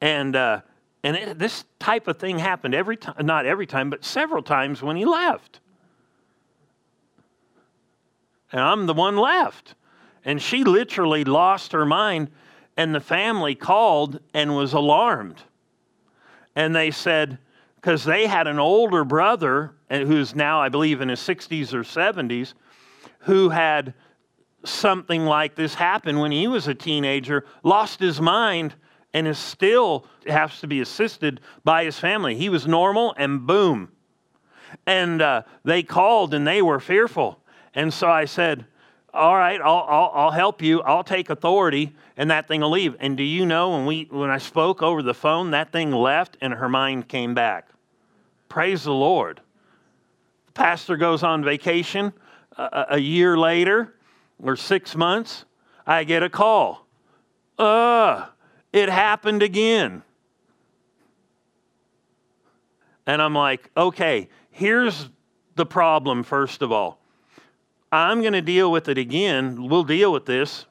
And, 0.01 0.35
uh, 0.35 0.61
and 1.03 1.15
it, 1.15 1.39
this 1.39 1.65
type 1.79 2.07
of 2.07 2.17
thing 2.17 2.39
happened 2.39 2.75
every 2.75 2.97
time, 2.97 3.25
not 3.25 3.45
every 3.45 3.65
time, 3.65 3.89
but 3.89 4.03
several 4.03 4.43
times 4.43 4.81
when 4.81 4.95
he 4.95 5.05
left. 5.05 5.59
And 8.51 8.61
I'm 8.61 8.85
the 8.85 8.93
one 8.93 9.17
left. 9.17 9.75
And 10.25 10.41
she 10.41 10.63
literally 10.63 11.23
lost 11.23 11.71
her 11.71 11.85
mind, 11.85 12.29
and 12.75 12.93
the 12.93 12.99
family 12.99 13.55
called 13.55 14.19
and 14.33 14.55
was 14.55 14.73
alarmed 14.73 15.43
and 16.59 16.75
they 16.75 16.91
said, 16.91 17.37
because 17.75 18.03
they 18.03 18.27
had 18.27 18.45
an 18.45 18.59
older 18.59 19.05
brother 19.05 19.71
who's 19.89 20.35
now, 20.35 20.61
I 20.61 20.67
believe, 20.67 20.99
in 20.99 21.07
his 21.07 21.21
60s 21.21 21.73
or 21.73 21.83
70s, 21.83 22.53
who 23.19 23.47
had 23.47 23.93
something 24.65 25.23
like 25.23 25.55
this 25.55 25.73
happen 25.73 26.19
when 26.19 26.33
he 26.33 26.47
was 26.47 26.67
a 26.67 26.75
teenager, 26.75 27.45
lost 27.63 28.01
his 28.01 28.19
mind, 28.19 28.75
and 29.13 29.27
is 29.27 29.37
still 29.37 30.05
has 30.27 30.59
to 30.59 30.67
be 30.67 30.81
assisted 30.81 31.41
by 31.63 31.83
his 31.83 31.97
family. 31.97 32.35
He 32.35 32.49
was 32.49 32.67
normal, 32.67 33.13
and 33.17 33.45
boom. 33.45 33.91
And 34.85 35.21
uh, 35.21 35.43
they 35.63 35.83
called 35.83 36.33
and 36.33 36.45
they 36.45 36.61
were 36.61 36.79
fearful. 36.79 37.41
And 37.73 37.93
so 37.93 38.07
I 38.07 38.25
said, 38.25 38.65
all 39.13 39.35
right, 39.35 39.59
I'll, 39.59 39.85
I'll, 39.87 40.11
I'll, 40.13 40.31
help 40.31 40.61
you. 40.61 40.81
I'll 40.81 41.03
take 41.03 41.31
authority, 41.31 41.95
and 42.17 42.29
that 42.29 42.47
thing 42.47 42.61
will 42.61 42.69
leave. 42.69 42.95
And 42.99 43.17
do 43.17 43.23
you 43.23 43.45
know 43.45 43.71
when 43.71 43.85
we 43.87 44.07
when 44.11 44.29
I 44.29 44.37
spoke 44.37 44.83
over 44.83 45.01
the 45.01 45.13
phone, 45.13 45.51
that 45.51 45.71
thing 45.71 45.91
left 45.91 46.37
and 46.41 46.53
her 46.53 46.69
mind 46.69 47.07
came 47.07 47.33
back. 47.33 47.69
Praise 48.49 48.83
the 48.83 48.93
Lord. 48.93 49.41
The 50.47 50.51
pastor 50.53 50.97
goes 50.97 51.23
on 51.23 51.43
vacation. 51.43 52.13
A, 52.57 52.87
a 52.91 52.97
year 52.99 53.37
later, 53.37 53.95
or 54.43 54.55
six 54.55 54.95
months, 54.95 55.45
I 55.87 56.03
get 56.03 56.23
a 56.23 56.29
call. 56.29 56.85
Uh, 57.57 58.25
it 58.73 58.89
happened 58.89 59.43
again. 59.43 60.03
And 63.05 63.21
I'm 63.21 63.33
like, 63.33 63.71
okay, 63.75 64.29
here's 64.51 65.09
the 65.55 65.65
problem, 65.65 66.23
first 66.23 66.61
of 66.61 66.71
all 66.71 66.99
I'm 67.91 68.21
going 68.21 68.33
to 68.33 68.41
deal 68.41 68.71
with 68.71 68.87
it 68.87 68.97
again. 68.97 69.67
We'll 69.67 69.83
deal 69.83 70.11
with 70.11 70.25
this. 70.25 70.65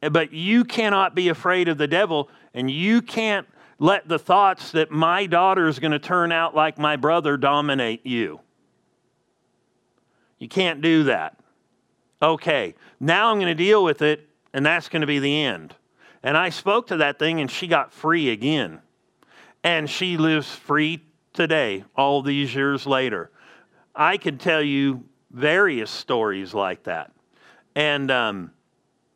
But 0.00 0.32
you 0.32 0.64
cannot 0.64 1.14
be 1.14 1.28
afraid 1.28 1.68
of 1.68 1.78
the 1.78 1.88
devil, 1.88 2.30
and 2.54 2.70
you 2.70 3.02
can't 3.02 3.46
let 3.78 4.08
the 4.08 4.18
thoughts 4.18 4.72
that 4.72 4.90
my 4.90 5.26
daughter 5.26 5.68
is 5.68 5.78
going 5.78 5.92
to 5.92 5.98
turn 5.98 6.32
out 6.32 6.54
like 6.54 6.78
my 6.78 6.96
brother 6.96 7.36
dominate 7.36 8.04
you. 8.06 8.40
You 10.38 10.48
can't 10.48 10.80
do 10.80 11.04
that. 11.04 11.38
Okay, 12.20 12.74
now 13.00 13.30
I'm 13.30 13.38
going 13.38 13.48
to 13.48 13.54
deal 13.54 13.84
with 13.84 14.02
it, 14.02 14.28
and 14.52 14.66
that's 14.66 14.88
going 14.88 15.00
to 15.00 15.06
be 15.06 15.18
the 15.18 15.44
end. 15.44 15.74
And 16.22 16.36
I 16.36 16.50
spoke 16.50 16.88
to 16.88 16.98
that 16.98 17.18
thing, 17.18 17.40
and 17.40 17.50
she 17.50 17.66
got 17.66 17.92
free 17.92 18.30
again. 18.30 18.80
And 19.62 19.88
she 19.88 20.16
lives 20.16 20.52
free 20.52 21.02
today, 21.32 21.84
all 21.96 22.22
these 22.22 22.54
years 22.54 22.86
later. 22.86 23.30
I 23.94 24.16
could 24.16 24.40
tell 24.40 24.62
you 24.62 25.04
various 25.30 25.90
stories 25.90 26.54
like 26.54 26.84
that. 26.84 27.12
And 27.74 28.10
um, 28.10 28.50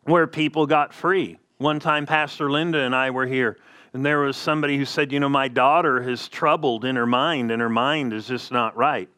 where 0.04 0.26
people 0.26 0.66
got 0.66 0.92
free. 0.92 1.38
One 1.58 1.80
time, 1.80 2.06
Pastor 2.06 2.50
Linda 2.50 2.78
and 2.78 2.94
I 2.94 3.10
were 3.10 3.26
here, 3.26 3.56
and 3.92 4.04
there 4.04 4.20
was 4.20 4.36
somebody 4.36 4.76
who 4.76 4.84
said, 4.84 5.12
You 5.12 5.20
know, 5.20 5.28
my 5.28 5.48
daughter 5.48 6.08
is 6.08 6.28
troubled 6.28 6.84
in 6.84 6.96
her 6.96 7.06
mind, 7.06 7.50
and 7.50 7.60
her 7.60 7.68
mind 7.68 8.12
is 8.12 8.26
just 8.26 8.50
not 8.50 8.76
right. 8.76 9.08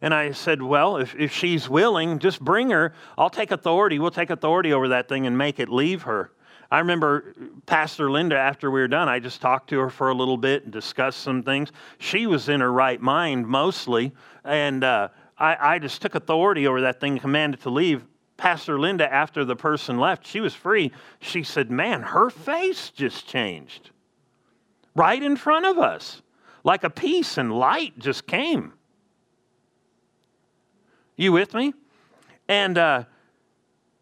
And 0.00 0.12
I 0.12 0.32
said, 0.32 0.62
Well, 0.62 0.98
if, 0.98 1.14
if 1.14 1.32
she's 1.32 1.68
willing, 1.68 2.18
just 2.18 2.40
bring 2.40 2.70
her. 2.70 2.92
I'll 3.16 3.30
take 3.30 3.50
authority. 3.50 3.98
We'll 3.98 4.10
take 4.10 4.30
authority 4.30 4.72
over 4.72 4.88
that 4.88 5.08
thing 5.08 5.26
and 5.26 5.36
make 5.36 5.58
it 5.58 5.68
leave 5.68 6.02
her. 6.02 6.30
I 6.70 6.80
remember 6.80 7.34
Pastor 7.64 8.10
Linda, 8.10 8.36
after 8.36 8.70
we 8.70 8.80
were 8.80 8.88
done, 8.88 9.08
I 9.08 9.20
just 9.20 9.40
talked 9.40 9.70
to 9.70 9.78
her 9.78 9.88
for 9.88 10.10
a 10.10 10.14
little 10.14 10.36
bit 10.36 10.64
and 10.64 10.72
discussed 10.72 11.20
some 11.20 11.42
things. 11.42 11.72
She 11.98 12.26
was 12.26 12.48
in 12.48 12.60
her 12.60 12.70
right 12.70 13.00
mind 13.00 13.46
mostly, 13.46 14.12
and 14.44 14.84
uh, 14.84 15.08
I, 15.38 15.56
I 15.74 15.78
just 15.78 16.02
took 16.02 16.14
authority 16.14 16.66
over 16.66 16.82
that 16.82 17.00
thing, 17.00 17.18
commanded 17.18 17.62
to 17.62 17.70
leave. 17.70 18.04
Pastor 18.36 18.78
Linda, 18.78 19.10
after 19.12 19.44
the 19.44 19.56
person 19.56 19.98
left, 19.98 20.26
she 20.26 20.40
was 20.40 20.54
free. 20.54 20.92
She 21.20 21.42
said, 21.42 21.70
Man, 21.70 22.02
her 22.02 22.30
face 22.30 22.90
just 22.90 23.26
changed 23.26 23.90
right 24.94 25.22
in 25.22 25.36
front 25.36 25.64
of 25.64 25.78
us. 25.78 26.22
Like 26.64 26.84
a 26.84 26.90
peace 26.90 27.38
and 27.38 27.52
light 27.52 27.98
just 27.98 28.26
came. 28.26 28.74
You 31.16 31.32
with 31.32 31.54
me? 31.54 31.72
And 32.48 32.76
uh, 32.76 33.04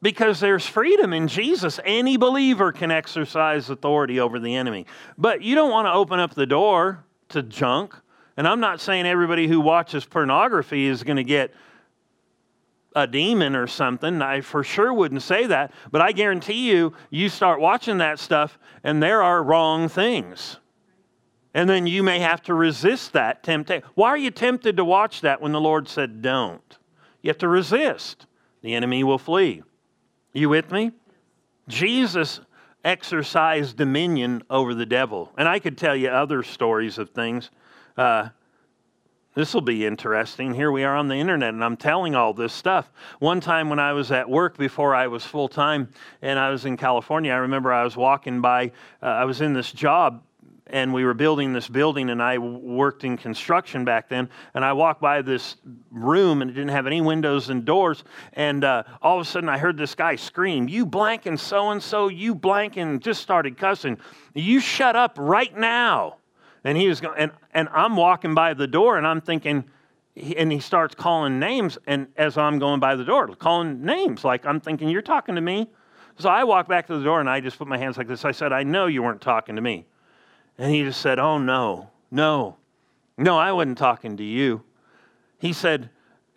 because 0.03 0.41
there's 0.41 0.67
freedom 0.67 1.13
in 1.13 1.29
Jesus, 1.29 1.81
any 1.85 2.17
believer 2.17 2.73
can 2.73 2.91
exercise 2.91 3.71
authority 3.71 4.21
over 4.21 4.39
the 4.39 4.55
enemy. 4.55 4.87
But 5.17 5.43
you 5.43 5.55
don't 5.55 5.71
want 5.71 5.87
to 5.87 5.93
open 5.93 6.21
up 6.21 6.35
the 6.35 6.47
door 6.47 7.05
to 7.31 7.43
junk. 7.43 7.95
And 8.37 8.47
I'm 8.47 8.61
not 8.61 8.81
saying 8.81 9.07
everybody 9.07 9.49
who 9.49 9.61
watches 9.61 10.05
pornography 10.05 10.87
is 10.87 11.03
going 11.03 11.17
to 11.17 11.25
get 11.25 11.55
a 12.95 13.07
demon 13.07 13.55
or 13.55 13.67
something. 13.67 14.21
I 14.23 14.41
for 14.41 14.65
sure 14.65 14.93
wouldn't 14.93 15.23
say 15.23 15.47
that. 15.47 15.73
But 15.91 16.01
I 16.01 16.13
guarantee 16.13 16.71
you, 16.71 16.95
you 17.11 17.29
start 17.29 17.61
watching 17.61 17.99
that 17.99 18.19
stuff 18.19 18.59
and 18.85 19.03
there 19.03 19.23
are 19.23 19.43
wrong 19.43 19.89
things. 19.89 20.59
And 21.55 21.69
then 21.69 21.87
you 21.87 22.03
may 22.03 22.19
have 22.19 22.43
to 22.45 22.55
resist 22.55 23.15
that 23.15 23.43
temptation. 23.43 23.87
Why 23.95 24.09
are 24.09 24.19
you 24.19 24.31
tempted 24.31 24.77
to 24.77 24.85
watch 24.85 25.23
that 25.23 25.41
when 25.41 25.53
the 25.53 25.61
Lord 25.61 25.89
said 25.89 26.21
don't? 26.21 26.79
You 27.23 27.29
have 27.29 27.39
to 27.39 27.49
resist. 27.49 28.27
The 28.61 28.75
enemy 28.75 29.05
will 29.05 29.19
flee. 29.19 29.63
You 30.37 30.51
with 30.51 30.71
me? 30.71 30.93
Jesus 31.67 32.41
exercised 32.85 33.79
dominion 33.79 34.43
over 34.51 34.75
the 34.75 34.85
devil. 34.85 35.33
And 35.39 35.49
I 35.49 35.59
could 35.59 35.79
tell 35.79 35.97
you 35.97 36.11
other 36.11 36.43
stories 36.43 36.99
of 36.99 37.09
things. 37.09 37.51
Uh, 37.97 38.29
this 39.35 39.55
will 39.55 39.63
be 39.63 39.87
interesting. 39.87 40.53
Here 40.53 40.71
we 40.71 40.85
are 40.85 40.95
on 40.95 41.09
the 41.09 41.15
internet, 41.15 41.55
and 41.55 41.65
I'm 41.65 41.79
telling 41.79 42.15
all 42.15 42.35
this 42.35 42.53
stuff. 42.53 42.93
One 43.19 43.41
time 43.41 43.71
when 43.71 43.79
I 43.79 43.95
was 43.95 44.13
at 44.13 44.29
work 44.29 44.59
before 44.59 44.95
I 44.95 45.07
was 45.07 45.25
full 45.25 45.49
time 45.49 45.89
and 46.21 46.39
I 46.39 46.51
was 46.51 46.67
in 46.67 46.77
California, 46.77 47.33
I 47.33 47.37
remember 47.37 47.73
I 47.73 47.85
was 47.85 47.97
walking 47.97 48.43
by, 48.43 48.73
uh, 49.03 49.07
I 49.07 49.25
was 49.25 49.41
in 49.41 49.55
this 49.55 49.73
job 49.73 50.23
and 50.69 50.93
we 50.93 51.05
were 51.05 51.15
building 51.15 51.53
this 51.53 51.69
building, 51.69 52.11
and 52.11 52.23
I 52.23 52.39
worked 52.39 53.05
in 53.05 53.17
construction 53.17 53.85
back 53.85 54.09
then. 54.09 54.29
And 54.55 54.65
I 54.65 54.73
walked 54.73 55.01
by 55.01 55.23
this 55.23 55.57
room, 55.91 56.43
and 56.43 56.51
it 56.51 56.55
didn't 56.55 56.71
have 56.71 56.87
any 56.87 57.01
windows 57.01 57.51
and 57.51 57.65
doors. 57.65 58.05
And 58.33 58.65
uh, 58.65 58.83
all 59.03 59.21
of 59.21 59.27
a 59.27 59.29
sudden, 59.29 59.49
I 59.49 59.59
heard 59.59 59.77
this 59.77 59.95
guy 59.95 60.17
scream, 60.17 60.69
"You 60.69 60.87
blank 60.87 61.27
and 61.27 61.39
so 61.39 61.71
and 61.71 61.83
so, 61.83 62.09
you 62.09 62.35
blank," 62.35 62.77
and 62.77 63.01
just 63.01 63.23
started 63.23 63.57
cussing. 63.57 63.99
You 64.35 64.61
shut 64.61 64.97
up 64.97 65.17
right 65.19 65.57
now. 65.57 66.17
And 66.65 66.77
he 66.77 66.89
was 66.89 67.01
going, 67.01 67.19
and 67.19 67.31
and 67.55 67.69
I'm 67.73 67.97
walking 67.97 68.35
by 68.35 68.55
the 68.55 68.67
door, 68.67 68.99
and 68.99 69.07
I'm 69.07 69.21
thinking. 69.21 69.65
And 70.39 70.51
he 70.51 70.61
starts 70.61 70.95
calling 70.95 71.39
names, 71.39 71.77
and 71.87 72.07
as 72.17 72.39
I'm 72.39 72.59
going 72.59 72.81
by 72.81 72.97
the 72.97 73.05
door, 73.05 73.29
calling 73.37 73.85
names, 73.85 74.25
like 74.25 74.47
I'm 74.47 74.61
thinking, 74.61 74.89
You're 74.89 75.03
talking 75.03 75.35
to 75.35 75.43
me? 75.43 75.69
So 76.19 76.31
I 76.31 76.45
walk 76.45 76.67
back 76.67 76.87
to 76.87 76.97
the 76.97 77.05
door 77.05 77.21
and 77.21 77.29
I 77.29 77.41
just 77.41 77.59
put 77.59 77.69
my 77.69 77.77
hands 77.77 77.99
like 77.99 78.09
this. 78.09 78.25
I 78.25 78.31
said, 78.31 78.53
I 78.53 78.63
know 78.63 78.87
you 78.87 79.03
weren't 79.03 79.21
talking 79.21 79.57
to 79.57 79.63
me. 79.63 79.85
And 80.59 80.73
he 80.73 80.83
just 80.83 81.01
said, 81.01 81.19
Oh, 81.19 81.39
no, 81.39 81.91
no, 82.11 82.57
no, 83.19 83.39
I 83.39 83.53
wasn't 83.53 83.79
talking 83.79 84.17
to 84.17 84.25
you. 84.25 84.63
He 85.39 85.53
said, 85.53 85.91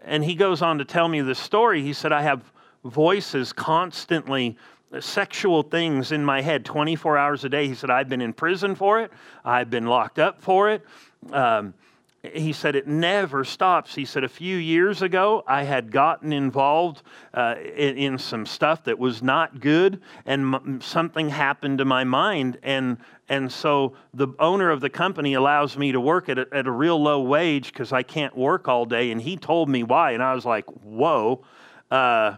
and 0.04 0.24
he 0.24 0.36
goes 0.36 0.62
on 0.62 0.78
to 0.78 0.86
tell 0.86 1.08
me 1.08 1.22
the 1.22 1.36
story. 1.36 1.82
He 1.82 1.94
said, 1.94 2.12
I 2.12 2.22
have 2.22 2.52
voices 2.84 3.52
constantly, 3.52 4.58
sexual 5.00 5.64
things 5.64 6.12
in 6.12 6.24
my 6.24 6.42
head 6.42 6.66
24 6.66 7.18
hours 7.18 7.44
a 7.44 7.50
day. 7.50 7.68
He 7.68 7.76
said, 7.76 7.90
I've 7.90 8.10
been 8.10 8.22
in 8.22 8.34
prison 8.34 8.76
for 8.76 9.02
it, 9.02 9.12
I've 9.44 9.70
been 9.70 9.86
locked 9.86 10.20
up 10.20 10.42
for 10.42 10.70
it. 10.70 10.86
Um, 11.32 11.74
he 12.22 12.52
said 12.52 12.76
it 12.76 12.86
never 12.86 13.46
stops. 13.46 13.96
He 13.96 14.04
said 14.04 14.26
a 14.26 14.30
few 14.30 14.58
years 14.58 15.02
ago, 15.02 15.44
I 15.48 15.64
had 15.64 15.90
gotten 15.90 16.34
involved 16.34 17.02
uh, 17.34 17.56
in, 17.58 17.98
in, 17.98 18.18
some 18.18 18.46
stuff 18.46 18.84
that 18.86 19.00
was 19.00 19.24
not 19.24 19.62
good, 19.62 20.02
and 20.26 20.54
m- 20.56 20.82
something 20.82 21.30
happened 21.30 21.78
to 21.78 21.86
my 21.86 22.04
mind. 22.04 22.58
And, 22.62 22.98
and 23.30 23.50
so 23.50 23.94
the 24.14 24.28
owner 24.38 24.70
of 24.70 24.82
the 24.82 24.90
company 24.90 25.34
allows 25.34 25.78
me 25.78 25.94
to 25.94 26.02
work 26.02 26.28
at 26.28 26.38
a, 26.38 26.48
at 26.52 26.68
a 26.68 26.72
real 26.72 27.02
low 27.02 27.22
wage 27.22 27.72
because 27.72 27.94
I 27.94 28.04
can't 28.04 28.36
work 28.38 28.68
all 28.68 28.86
day. 28.86 29.12
And 29.12 29.22
he 29.22 29.38
told 29.38 29.70
me 29.70 29.84
why. 29.84 30.12
And 30.12 30.22
I 30.22 30.36
was 30.36 30.46
like, 30.46 30.66
whoa, 30.84 31.46
uh, 31.90 32.36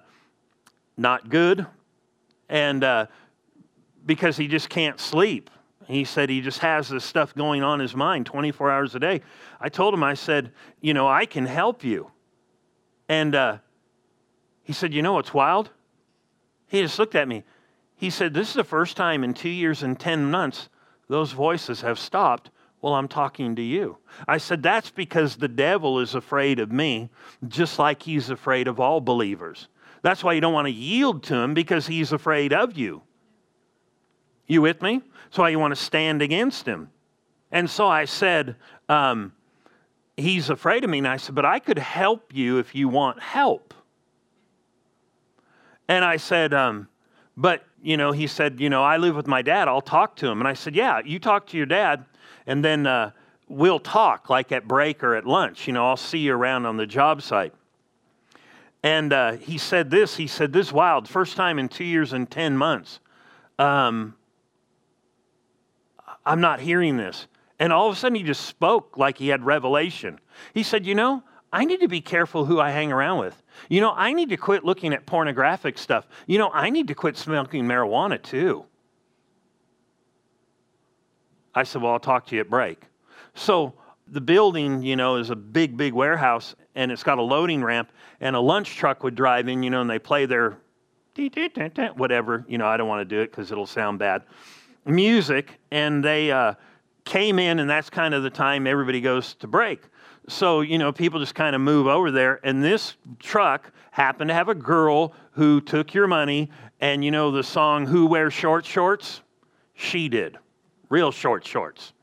not 0.96 1.30
good. 1.30 1.66
And 2.50 2.84
uh, 2.84 3.08
because 4.06 4.38
he 4.38 4.48
just 4.48 4.70
can't 4.70 5.00
sleep. 5.00 5.50
He 5.88 6.04
said 6.04 6.30
he 6.30 6.42
just 6.42 6.60
has 6.60 6.90
this 6.90 7.04
stuff 7.04 7.34
going 7.36 7.64
on 7.64 7.80
in 7.80 7.82
his 7.82 7.96
mind 7.96 8.26
24 8.26 8.72
hours 8.72 8.96
a 8.96 9.00
day. 9.00 9.22
I 9.60 9.70
told 9.70 9.94
him, 9.94 10.04
I 10.04 10.14
said, 10.14 10.52
you 10.80 10.94
know, 10.94 11.08
I 11.08 11.26
can 11.26 11.46
help 11.46 11.84
you. 11.84 12.12
And 13.10 13.36
uh, 13.36 13.58
he 14.64 14.74
said, 14.74 14.94
you 14.94 15.02
know 15.02 15.14
what's 15.14 15.34
wild? 15.34 15.70
He 16.68 16.82
just 16.82 17.00
looked 17.00 17.16
at 17.16 17.28
me. 17.28 17.44
He 17.96 18.10
said, 18.10 18.34
this 18.34 18.50
is 18.50 18.54
the 18.54 18.64
first 18.64 18.96
time 18.96 19.24
in 19.24 19.34
two 19.34 19.50
years 19.50 19.84
and 19.84 20.00
10 20.00 20.32
months 20.32 20.70
those 21.08 21.34
voices 21.34 21.82
have 21.82 22.00
stopped 22.00 22.50
while 22.80 22.94
I'm 22.94 23.08
talking 23.08 23.56
to 23.56 23.62
you. 23.62 23.98
I 24.28 24.38
said, 24.38 24.64
that's 24.64 24.90
because 24.90 25.36
the 25.36 25.48
devil 25.48 26.00
is 26.00 26.16
afraid 26.16 26.60
of 26.60 26.72
me, 26.72 27.10
just 27.48 27.78
like 27.80 28.02
he's 28.02 28.30
afraid 28.30 28.68
of 28.68 28.80
all 28.80 29.02
believers. 29.02 29.68
That's 30.02 30.24
why 30.24 30.34
you 30.34 30.42
don't 30.42 30.54
want 30.54 30.68
to 30.68 30.74
yield 30.74 31.24
to 31.24 31.36
him 31.36 31.54
because 31.54 31.86
he's 31.86 32.12
afraid 32.12 32.54
of 32.54 32.78
you. 32.78 33.04
You 34.48 34.62
with 34.62 34.82
me? 34.82 35.02
That's 35.26 35.38
why 35.38 35.50
you 35.50 35.60
want 35.60 35.72
to 35.72 35.82
stand 35.82 36.22
against 36.22 36.66
him. 36.66 36.90
And 37.52 37.70
so 37.70 37.88
I 37.88 38.06
said, 38.06 38.56
um, 38.90 39.34
He's 40.18 40.50
afraid 40.50 40.84
of 40.84 40.90
me. 40.90 41.00
And 41.00 41.08
I 41.08 41.18
said, 41.18 41.36
But 41.36 41.46
I 41.46 41.60
could 41.60 41.80
help 41.80 42.34
you 42.34 42.60
if 42.60 42.76
you 42.76 42.88
want 42.88 43.20
help. 43.20 43.74
And 45.88 46.06
I 46.06 46.18
said, 46.18 46.54
um, 46.54 46.88
But, 47.38 47.64
you 47.82 47.98
know, 47.98 48.12
he 48.12 48.28
said, 48.28 48.60
You 48.60 48.70
know, 48.70 48.84
I 48.84 48.98
live 48.98 49.16
with 49.16 49.28
my 49.28 49.42
dad. 49.42 49.68
I'll 49.68 49.82
talk 49.82 50.16
to 50.18 50.28
him. 50.28 50.40
And 50.40 50.48
I 50.48 50.54
said, 50.54 50.76
Yeah, 50.76 51.02
you 51.04 51.20
talk 51.20 51.48
to 51.48 51.58
your 51.58 51.66
dad, 51.66 52.06
and 52.46 52.64
then 52.64 52.88
uh, 52.88 53.12
we'll 53.48 53.80
talk 53.80 54.30
like 54.30 54.52
at 54.52 54.68
break 54.68 55.04
or 55.04 55.16
at 55.16 55.26
lunch. 55.26 55.68
You 55.68 55.74
know, 55.74 55.88
I'll 55.88 55.98
see 55.98 56.20
you 56.20 56.34
around 56.34 56.66
on 56.66 56.78
the 56.78 56.88
job 56.88 57.22
site. 57.22 57.54
And 58.84 59.14
uh, 59.14 59.34
he 59.34 59.58
said 59.58 59.92
this. 59.92 60.16
He 60.16 60.28
said, 60.28 60.54
This 60.54 60.72
wild. 60.72 61.08
First 61.08 61.36
time 61.36 61.60
in 61.60 61.70
two 61.70 61.84
years 61.84 62.14
and 62.14 62.30
10 62.30 62.58
months. 62.58 63.00
Um, 63.60 64.16
I'm 66.25 66.42
not 66.42 66.60
hearing 66.60 66.98
this. 66.98 67.27
And 67.60 67.72
all 67.72 67.88
of 67.88 67.96
a 67.96 68.00
sudden, 68.00 68.16
he 68.16 68.24
just 68.24 68.46
spoke 68.46 68.98
like 68.98 69.18
he 69.18 69.27
had 69.27 69.46
revelation. 69.46 70.20
He 70.53 70.64
said, 70.64 70.86
You 70.86 70.96
know, 70.96 71.24
I 71.53 71.66
need 71.66 71.81
to 71.81 71.88
be 71.88 72.01
careful 72.01 72.46
who 72.46 72.60
I 72.60 72.72
hang 72.72 72.92
around 72.92 73.20
with. 73.20 73.42
You 73.70 73.81
know, 73.81 73.92
I 73.92 74.14
need 74.14 74.29
to 74.29 74.38
quit 74.38 74.64
looking 74.64 74.94
at 74.94 75.05
pornographic 75.05 75.77
stuff. 75.77 76.07
You 76.25 76.38
know, 76.38 76.50
I 76.51 76.70
need 76.70 76.88
to 76.88 76.96
quit 76.96 77.18
smoking 77.18 77.66
marijuana 77.66 78.22
too. 78.22 78.66
I 81.53 81.64
said, 81.64 81.81
Well, 81.81 81.94
I'll 81.94 82.00
talk 82.00 82.25
to 82.27 82.36
you 82.36 82.42
at 82.42 82.50
break. 82.50 82.81
So 83.36 83.74
the 84.07 84.22
building, 84.22 84.81
you 84.81 84.96
know, 84.96 85.18
is 85.18 85.29
a 85.29 85.36
big, 85.36 85.77
big 85.77 85.94
warehouse 85.94 86.55
and 86.75 86.92
it's 86.92 87.03
got 87.03 87.18
a 87.18 87.22
loading 87.22 87.64
ramp 87.64 87.92
and 88.20 88.36
a 88.36 88.40
lunch 88.40 88.75
truck 88.75 89.03
would 89.03 89.16
drive 89.16 89.48
in, 89.48 89.64
you 89.64 89.70
know, 89.70 89.81
and 89.81 89.90
they 89.90 90.00
play 90.00 90.25
their 90.25 90.57
whatever. 91.96 92.46
You 92.48 92.57
know, 92.57 92.66
I 92.66 92.77
don't 92.77 92.88
want 92.88 93.07
to 93.07 93.16
do 93.16 93.22
it 93.22 93.31
because 93.31 93.51
it'll 93.51 93.68
sound 93.68 94.00
bad 94.00 94.24
music, 94.85 95.59
and 95.72 96.03
they 96.03 96.31
uh, 96.31 96.53
came 97.05 97.39
in, 97.39 97.59
and 97.59 97.70
that's 97.70 97.89
kind 97.89 98.13
of 98.13 98.24
the 98.24 98.29
time 98.29 98.67
everybody 98.67 99.01
goes 99.01 99.33
to 99.35 99.48
break. 99.48 99.81
So, 100.27 100.61
you 100.61 100.77
know, 100.77 100.91
people 100.91 101.20
just 101.20 101.35
kind 101.35 101.55
of 101.55 101.61
move 101.61 101.87
over 101.87 102.11
there, 102.11 102.39
and 102.44 102.63
this 102.63 102.96
truck 103.20 103.72
happened 103.91 104.29
to 104.29 104.33
have 104.33 104.50
a 104.50 104.55
girl 104.55 105.13
who 105.31 105.61
took 105.61 105.94
your 105.94 106.07
money, 106.07 106.50
and 106.79 107.03
you 107.03 107.11
know 107.11 107.31
the 107.31 107.44
song 107.44 107.85
Who 107.85 108.05
Wears 108.05 108.33
Short 108.33 108.65
Shorts? 108.65 109.22
She 109.74 110.09
did. 110.09 110.37
Real 110.89 111.11
short 111.11 111.46
shorts. 111.46 111.94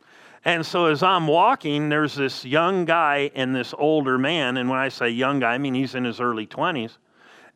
And 0.44 0.64
so 0.64 0.86
as 0.86 1.02
I'm 1.02 1.26
walking, 1.26 1.88
there's 1.88 2.14
this 2.14 2.44
young 2.44 2.84
guy 2.84 3.30
and 3.34 3.54
this 3.54 3.74
older 3.76 4.18
man. 4.18 4.56
And 4.56 4.68
when 4.68 4.78
I 4.78 4.88
say 4.88 5.10
young 5.10 5.40
guy, 5.40 5.52
I 5.52 5.58
mean 5.58 5.74
he's 5.74 5.94
in 5.94 6.04
his 6.04 6.20
early 6.20 6.46
20s. 6.46 6.96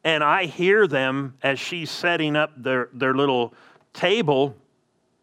And 0.05 0.23
I 0.23 0.45
hear 0.45 0.87
them 0.87 1.35
as 1.43 1.59
she's 1.59 1.91
setting 1.91 2.37
up 2.37 2.51
their, 2.57 2.89
their 2.93 3.15
little 3.15 3.55
table 3.93 4.57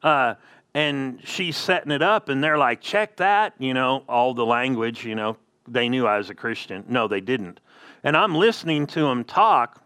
uh, 0.03 0.35
and 0.73 1.19
she's 1.23 1.57
setting 1.57 1.91
it 1.91 2.01
up, 2.01 2.29
and 2.29 2.43
they're 2.43 2.57
like, 2.57 2.81
check 2.81 3.17
that, 3.17 3.53
you 3.57 3.73
know, 3.73 4.03
all 4.07 4.33
the 4.33 4.45
language, 4.45 5.05
you 5.05 5.15
know. 5.15 5.38
They 5.67 5.89
knew 5.89 6.07
I 6.07 6.17
was 6.17 6.29
a 6.29 6.35
Christian. 6.35 6.83
No, 6.88 7.07
they 7.07 7.21
didn't. 7.21 7.59
And 8.03 8.15
I'm 8.15 8.35
listening 8.35 8.88
to 8.88 9.01
them 9.01 9.23
talk, 9.23 9.83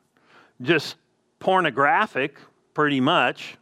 just 0.62 0.96
pornographic, 1.40 2.38
pretty 2.74 3.02
much, 3.02 3.58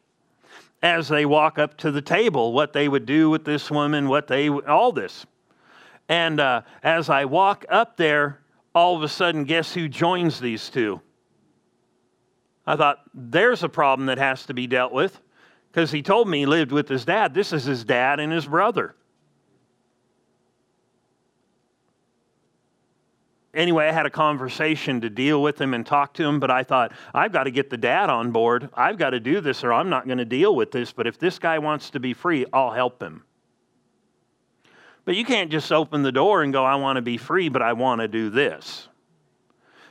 as 0.83 1.07
they 1.07 1.25
walk 1.25 1.59
up 1.59 1.77
to 1.77 1.91
the 1.91 2.01
table, 2.01 2.53
what 2.53 2.73
they 2.73 2.87
would 2.87 3.05
do 3.05 3.29
with 3.29 3.45
this 3.45 3.69
woman, 3.69 4.07
what 4.07 4.27
they, 4.27 4.49
all 4.49 4.91
this. 4.91 5.25
And 6.09 6.39
uh, 6.39 6.61
as 6.83 7.09
I 7.09 7.25
walk 7.25 7.65
up 7.69 7.97
there, 7.97 8.39
all 8.73 8.95
of 8.95 9.03
a 9.03 9.07
sudden, 9.07 9.43
guess 9.43 9.73
who 9.73 9.87
joins 9.87 10.39
these 10.39 10.69
two? 10.69 11.01
I 12.65 12.75
thought, 12.75 12.99
there's 13.13 13.63
a 13.63 13.69
problem 13.69 14.07
that 14.07 14.17
has 14.17 14.45
to 14.47 14.53
be 14.53 14.67
dealt 14.67 14.91
with 14.91 15.19
because 15.71 15.91
he 15.91 16.01
told 16.01 16.27
me 16.27 16.39
he 16.39 16.45
lived 16.45 16.71
with 16.71 16.89
his 16.89 17.05
dad. 17.05 17.33
This 17.33 17.53
is 17.53 17.63
his 17.63 17.85
dad 17.85 18.19
and 18.19 18.31
his 18.31 18.45
brother. 18.45 18.95
Anyway, 23.53 23.85
I 23.85 23.91
had 23.91 24.05
a 24.05 24.09
conversation 24.09 25.01
to 25.01 25.09
deal 25.09 25.41
with 25.41 25.59
him 25.59 25.73
and 25.73 25.85
talk 25.85 26.13
to 26.15 26.23
him, 26.23 26.39
but 26.39 26.49
I 26.49 26.63
thought, 26.63 26.93
I've 27.13 27.33
got 27.33 27.43
to 27.43 27.51
get 27.51 27.69
the 27.69 27.77
dad 27.77 28.09
on 28.09 28.31
board. 28.31 28.69
I've 28.73 28.97
got 28.97 29.09
to 29.09 29.19
do 29.19 29.41
this 29.41 29.63
or 29.63 29.73
I'm 29.73 29.89
not 29.89 30.05
going 30.05 30.19
to 30.19 30.25
deal 30.25 30.55
with 30.55 30.71
this. 30.71 30.91
But 30.93 31.07
if 31.07 31.17
this 31.17 31.37
guy 31.39 31.59
wants 31.59 31.89
to 31.91 31.99
be 31.99 32.13
free, 32.13 32.45
I'll 32.53 32.71
help 32.71 33.01
him. 33.01 33.23
But 35.03 35.15
you 35.15 35.25
can't 35.25 35.51
just 35.51 35.71
open 35.71 36.03
the 36.03 36.11
door 36.11 36.43
and 36.43 36.53
go, 36.53 36.63
I 36.63 36.75
want 36.75 36.97
to 36.97 37.01
be 37.01 37.17
free, 37.17 37.49
but 37.49 37.61
I 37.61 37.73
want 37.73 37.99
to 38.01 38.07
do 38.07 38.29
this. 38.29 38.87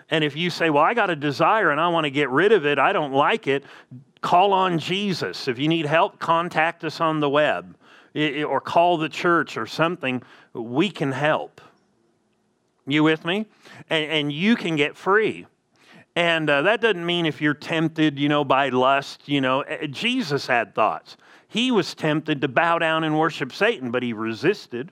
And 0.08 0.24
if 0.24 0.36
you 0.36 0.50
say, 0.50 0.70
Well, 0.70 0.82
I 0.82 0.94
got 0.94 1.10
a 1.10 1.16
desire 1.16 1.70
and 1.70 1.80
I 1.80 1.88
want 1.88 2.04
to 2.04 2.10
get 2.10 2.30
rid 2.30 2.52
of 2.52 2.64
it, 2.64 2.78
I 2.78 2.92
don't 2.92 3.12
like 3.12 3.46
it, 3.46 3.64
call 4.20 4.52
on 4.52 4.78
Jesus. 4.78 5.48
If 5.48 5.58
you 5.58 5.68
need 5.68 5.86
help, 5.86 6.18
contact 6.18 6.84
us 6.84 7.00
on 7.00 7.20
the 7.20 7.28
web 7.28 7.76
or 8.14 8.60
call 8.60 8.98
the 8.98 9.08
church 9.08 9.56
or 9.56 9.66
something. 9.66 10.22
We 10.52 10.90
can 10.90 11.12
help. 11.12 11.60
You 12.86 13.02
with 13.02 13.24
me? 13.24 13.46
And, 13.88 14.10
and 14.10 14.32
you 14.32 14.56
can 14.56 14.76
get 14.76 14.96
free. 14.96 15.46
And 16.16 16.50
uh, 16.50 16.62
that 16.62 16.80
doesn't 16.80 17.06
mean 17.06 17.24
if 17.24 17.40
you're 17.40 17.54
tempted, 17.54 18.18
you 18.18 18.28
know, 18.28 18.44
by 18.44 18.70
lust, 18.70 19.28
you 19.28 19.40
know, 19.40 19.64
Jesus 19.90 20.46
had 20.46 20.74
thoughts. 20.74 21.16
He 21.46 21.70
was 21.70 21.94
tempted 21.94 22.40
to 22.40 22.48
bow 22.48 22.78
down 22.78 23.04
and 23.04 23.18
worship 23.18 23.52
Satan, 23.52 23.90
but 23.90 24.02
he 24.02 24.12
resisted. 24.12 24.90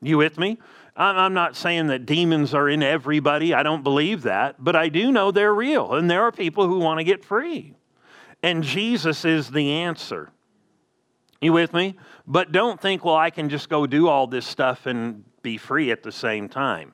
You 0.00 0.18
with 0.18 0.38
me? 0.38 0.58
I'm 0.96 1.32
not 1.32 1.54
saying 1.54 1.86
that 1.88 2.06
demons 2.06 2.54
are 2.54 2.68
in 2.68 2.82
everybody. 2.82 3.54
I 3.54 3.62
don't 3.62 3.84
believe 3.84 4.22
that. 4.22 4.56
But 4.58 4.74
I 4.74 4.88
do 4.88 5.12
know 5.12 5.30
they're 5.30 5.54
real. 5.54 5.94
And 5.94 6.10
there 6.10 6.22
are 6.22 6.32
people 6.32 6.66
who 6.66 6.80
want 6.80 6.98
to 6.98 7.04
get 7.04 7.24
free. 7.24 7.74
And 8.42 8.62
Jesus 8.62 9.24
is 9.24 9.50
the 9.50 9.70
answer. 9.70 10.30
You 11.40 11.52
with 11.52 11.72
me? 11.72 11.96
But 12.26 12.52
don't 12.52 12.80
think, 12.80 13.04
well, 13.04 13.16
I 13.16 13.30
can 13.30 13.48
just 13.48 13.68
go 13.68 13.86
do 13.86 14.08
all 14.08 14.26
this 14.26 14.46
stuff 14.46 14.86
and 14.86 15.24
be 15.42 15.56
free 15.56 15.90
at 15.90 16.02
the 16.02 16.12
same 16.12 16.48
time. 16.48 16.92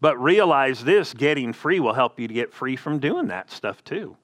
But 0.00 0.20
realize 0.20 0.84
this 0.84 1.14
getting 1.14 1.52
free 1.52 1.80
will 1.80 1.94
help 1.94 2.20
you 2.20 2.28
to 2.28 2.34
get 2.34 2.52
free 2.52 2.76
from 2.76 2.98
doing 2.98 3.28
that 3.28 3.50
stuff 3.50 3.82
too. 3.84 4.16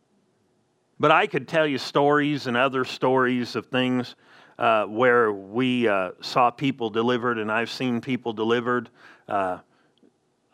But 0.98 1.10
I 1.10 1.26
could 1.26 1.48
tell 1.48 1.66
you 1.66 1.78
stories 1.78 2.46
and 2.46 2.56
other 2.56 2.84
stories 2.84 3.56
of 3.56 3.66
things 3.66 4.14
uh, 4.58 4.84
where 4.84 5.32
we 5.32 5.88
uh, 5.88 6.10
saw 6.20 6.50
people 6.50 6.90
delivered, 6.90 7.38
and 7.38 7.50
I've 7.50 7.70
seen 7.70 8.02
people 8.02 8.34
delivered 8.34 8.90
uh, 9.26 9.58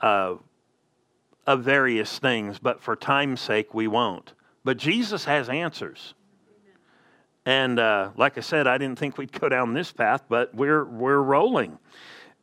uh, 0.01 0.37
of 1.45 1.63
various 1.65 2.21
things, 2.21 2.61
but 2.61 2.81
for 2.81 2.95
time's 2.95 3.41
sake, 3.41 3.75
we 3.75 3.89
won't. 3.89 4.33
But 4.67 4.79
Jesus 4.79 5.25
has 5.27 5.49
answers. 5.49 6.15
And 7.45 7.79
uh, 7.79 8.11
like 8.17 8.37
I 8.37 8.41
said, 8.41 8.67
I 8.67 8.79
didn't 8.79 8.99
think 8.99 9.17
we'd 9.17 9.31
go 9.31 9.49
down 9.49 9.75
this 9.75 9.93
path, 9.93 10.25
but 10.29 10.53
we're, 10.57 10.85
we're 10.85 11.21
rolling. 11.21 11.79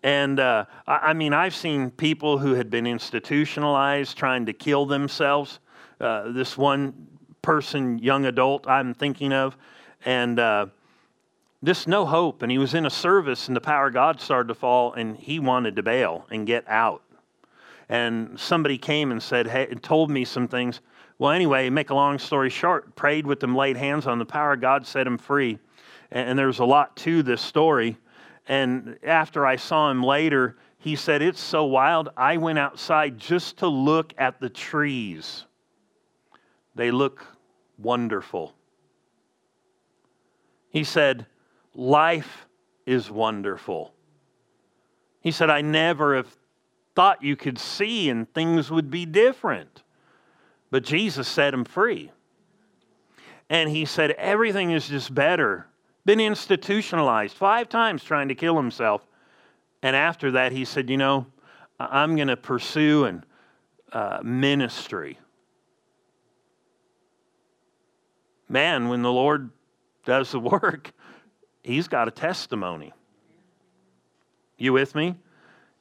And 0.04 0.40
uh, 0.40 0.64
I, 0.88 1.12
mean, 1.12 1.34
I've 1.34 1.54
seen 1.54 1.92
people 1.92 2.38
who 2.38 2.54
had 2.54 2.70
been 2.70 2.88
institutionalized 2.88 4.18
trying 4.18 4.46
to 4.46 4.54
kill 4.54 4.86
themselves. 4.86 5.60
Uh, 6.00 6.32
this 6.32 6.58
one 6.58 6.94
person, 7.42 8.00
young 8.00 8.26
adult, 8.26 8.70
I'm 8.70 8.94
thinking 8.94 9.34
of, 9.34 9.58
and 10.06 10.40
uh, 10.40 10.68
this 11.62 11.88
no 11.88 12.06
hope. 12.06 12.42
And 12.42 12.50
he 12.50 12.58
was 12.58 12.74
in 12.74 12.86
a 12.86 12.90
service, 12.90 13.50
and 13.50 13.58
the 13.58 13.62
power 13.62 13.88
of 13.88 13.94
God 13.96 14.22
started 14.22 14.48
to 14.48 14.56
fall, 14.56 14.94
and 14.94 15.18
he 15.18 15.40
wanted 15.40 15.76
to 15.76 15.84
bail 15.84 16.26
and 16.32 16.48
get 16.48 16.64
out. 16.70 17.04
And 17.90 18.40
somebody 18.40 18.78
came 18.78 19.12
and 19.12 19.22
said, 19.22 19.46
"Hey," 19.46 19.68
and 19.70 19.84
told 19.84 20.10
me 20.10 20.24
some 20.24 20.48
things. 20.48 20.80
Well, 21.24 21.32
anyway, 21.32 21.70
make 21.70 21.90
a 21.90 21.96
long 21.96 22.20
story 22.20 22.50
short, 22.50 22.98
prayed 22.98 23.26
with 23.26 23.40
them, 23.40 23.56
laid 23.56 23.78
hands 23.78 24.08
on 24.08 24.20
the 24.20 24.26
power 24.26 24.58
God, 24.58 24.86
set 24.86 25.08
him 25.08 25.18
free. 25.18 25.58
And, 26.12 26.32
and 26.32 26.38
there's 26.38 26.60
a 26.60 26.66
lot 26.66 26.98
to 26.98 27.24
this 27.24 27.42
story. 27.42 27.96
And 28.46 29.00
after 29.04 29.46
I 29.46 29.56
saw 29.56 29.90
him 29.90 30.04
later, 30.04 30.58
he 30.80 30.98
said, 30.98 31.22
It's 31.22 31.40
so 31.40 31.64
wild. 31.64 32.10
I 32.18 32.36
went 32.36 32.60
outside 32.60 33.18
just 33.18 33.56
to 33.60 33.70
look 33.70 34.14
at 34.18 34.42
the 34.42 34.50
trees. 34.50 35.46
They 36.76 36.92
look 36.92 37.26
wonderful. 37.78 38.54
He 40.72 40.84
said, 40.84 41.26
Life 41.74 42.48
is 42.86 43.10
wonderful. 43.10 43.94
He 45.22 45.32
said, 45.32 45.50
I 45.50 45.62
never 45.62 46.18
have 46.18 46.36
thought 46.96 47.24
you 47.24 47.38
could 47.38 47.60
see 47.60 48.10
and 48.10 48.28
things 48.34 48.70
would 48.70 48.92
be 48.92 49.06
different. 49.06 49.83
But 50.74 50.84
Jesus 50.84 51.28
set 51.28 51.54
him 51.54 51.66
free. 51.66 52.12
And 53.48 53.70
he 53.70 53.86
said, 53.86 54.10
Everything 54.10 54.72
is 54.72 54.88
just 54.88 55.14
better 55.14 55.68
been 56.04 56.20
institutionalized 56.20 57.38
five 57.38 57.70
times 57.70 58.04
trying 58.04 58.30
to 58.30 58.36
kill 58.36 58.58
himself. 58.58 59.06
And 59.84 59.96
after 59.96 60.32
that, 60.32 60.52
he 60.52 60.66
said, 60.66 60.90
You 60.90 60.98
know, 60.98 61.28
I'm 61.80 62.16
going 62.16 62.30
to 62.30 62.36
pursue 62.36 63.06
and 63.06 63.24
uh, 63.92 64.22
ministry. 64.24 65.20
Man, 68.50 68.90
when 68.90 69.04
the 69.04 69.14
Lord 69.14 69.52
does 70.06 70.32
the 70.32 70.40
work, 70.40 70.92
he's 71.62 71.88
got 71.88 72.08
a 72.08 72.12
testimony. 72.12 72.94
You 74.58 74.74
with 74.74 74.96
me? 74.96 75.18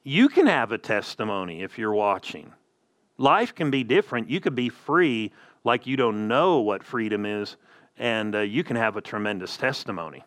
You 0.02 0.28
can 0.28 0.46
have 0.48 0.70
a 0.70 0.76
testimony 0.76 1.62
if 1.62 1.78
you're 1.78 1.94
watching. 1.94 2.52
Life 3.22 3.54
can 3.54 3.70
be 3.70 3.85
different. 3.85 4.28
You 4.28 4.40
could 4.40 4.56
be 4.56 4.68
free 4.68 5.30
like 5.62 5.87
you 5.87 5.96
don't 5.96 6.26
know 6.26 6.58
what 6.58 6.82
freedom 6.82 7.24
is 7.24 7.56
and 7.96 8.35
uh, 8.35 8.40
you 8.40 8.64
can 8.64 8.74
have 8.74 8.96
a 8.96 9.00
tremendous 9.00 9.56
testimony. 9.56 10.24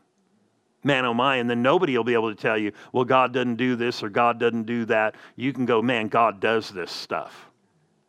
Man, 0.82 1.04
oh 1.04 1.14
my, 1.14 1.36
and 1.36 1.50
then 1.50 1.62
nobody 1.62 1.98
will 1.98 2.06
be 2.06 2.14
able 2.14 2.34
to 2.34 2.42
tell 2.42 2.58
you, 2.58 2.72
well, 2.94 3.04
God 3.04 3.34
doesn't 3.34 3.58
do 3.58 3.76
this 3.76 4.02
or 4.02 4.08
God 4.08 4.40
doesn't 4.40 4.64
do 4.64 4.86
that. 4.86 5.16
You 5.36 5.52
can 5.52 5.66
go, 5.66 5.82
man, 5.82 6.08
God 6.08 6.40
does 6.40 6.70
this 6.70 6.90
stuff. 6.90 7.50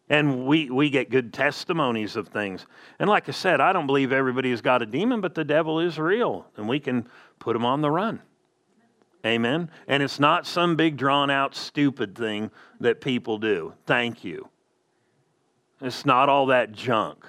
And 0.08 0.46
we, 0.46 0.70
we 0.70 0.88
get 0.88 1.10
good 1.10 1.32
testimonies 1.32 2.14
of 2.14 2.28
things. 2.28 2.64
And 3.00 3.10
like 3.10 3.28
I 3.28 3.32
said, 3.32 3.60
I 3.60 3.72
don't 3.72 3.88
believe 3.88 4.12
everybody 4.12 4.50
has 4.50 4.60
got 4.60 4.82
a 4.82 4.86
demon, 4.86 5.20
but 5.20 5.34
the 5.34 5.42
devil 5.42 5.80
is 5.80 5.98
real, 5.98 6.46
and 6.56 6.68
we 6.68 6.78
can 6.78 7.08
put 7.40 7.56
him 7.56 7.64
on 7.64 7.80
the 7.80 7.90
run. 7.90 8.22
Amen. 9.24 9.68
And 9.88 10.00
it's 10.00 10.20
not 10.20 10.46
some 10.46 10.76
big, 10.76 10.96
drawn 10.96 11.28
out, 11.28 11.56
stupid 11.56 12.16
thing 12.16 12.52
that 12.78 13.00
people 13.00 13.38
do. 13.38 13.72
Thank 13.84 14.22
you. 14.22 14.48
It's 15.80 16.06
not 16.06 16.28
all 16.28 16.46
that 16.46 16.72
junk. 16.72 17.24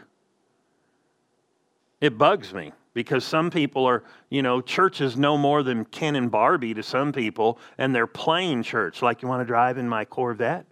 It 2.00 2.18
bugs 2.18 2.54
me 2.54 2.72
because 2.94 3.24
some 3.24 3.50
people 3.50 3.86
are, 3.86 4.04
you 4.30 4.42
know, 4.42 4.62
church 4.62 5.02
is 5.02 5.18
no 5.18 5.38
more 5.38 5.64
than 5.64 5.86
Ken 5.86 6.16
and 6.16 6.32
Barbie 6.32 6.74
to 6.74 6.84
some 6.84 7.12
people, 7.12 7.60
and 7.78 7.94
they're 7.94 8.08
playing 8.08 8.64
church. 8.64 9.02
Like, 9.02 9.22
you 9.22 9.28
want 9.28 9.42
to 9.42 9.46
drive 9.46 9.78
in 9.78 9.88
my 9.88 10.06
Corvette? 10.06 10.66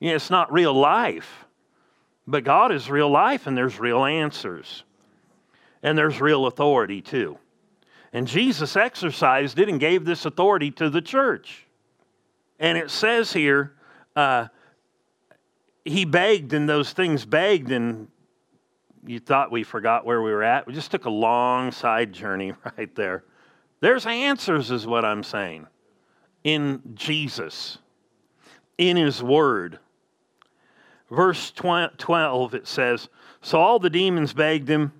Yeah, 0.00 0.14
it's 0.14 0.30
not 0.30 0.52
real 0.52 0.74
life. 0.74 1.44
But 2.26 2.44
God 2.44 2.72
is 2.72 2.90
real 2.90 3.10
life, 3.10 3.46
and 3.46 3.56
there's 3.56 3.78
real 3.78 4.04
answers. 4.04 4.84
And 5.82 5.96
there's 5.96 6.20
real 6.20 6.46
authority, 6.46 7.02
too. 7.02 7.38
And 8.12 8.26
Jesus 8.26 8.76
exercised 8.76 9.58
it 9.58 9.68
and 9.68 9.78
gave 9.78 10.04
this 10.04 10.24
authority 10.24 10.70
to 10.72 10.88
the 10.88 11.02
church. 11.02 11.66
And 12.58 12.78
it 12.78 12.90
says 12.90 13.32
here, 13.32 13.74
uh, 14.16 14.48
he 15.84 16.04
begged, 16.04 16.52
and 16.52 16.68
those 16.68 16.92
things 16.92 17.24
begged, 17.26 17.70
and 17.70 18.08
you 19.06 19.20
thought 19.20 19.52
we 19.52 19.62
forgot 19.62 20.06
where 20.06 20.22
we 20.22 20.32
were 20.32 20.42
at. 20.42 20.66
We 20.66 20.72
just 20.72 20.90
took 20.90 21.04
a 21.04 21.10
long 21.10 21.72
side 21.72 22.12
journey 22.12 22.54
right 22.78 22.94
there. 22.94 23.24
There's 23.80 24.06
answers, 24.06 24.70
is 24.70 24.86
what 24.86 25.04
I'm 25.04 25.22
saying, 25.22 25.66
in 26.42 26.80
Jesus, 26.94 27.78
in 28.78 28.96
His 28.96 29.22
Word. 29.22 29.78
Verse 31.10 31.50
12, 31.50 32.54
it 32.54 32.66
says 32.66 33.08
So 33.42 33.60
all 33.60 33.78
the 33.78 33.90
demons 33.90 34.32
begged 34.32 34.68
him, 34.68 34.92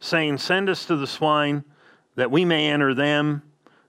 saying, 0.00 0.38
Send 0.38 0.68
us 0.68 0.84
to 0.86 0.96
the 0.96 1.06
swine, 1.06 1.64
that 2.16 2.30
we 2.30 2.44
may 2.44 2.68
enter 2.68 2.94
them. 2.94 3.42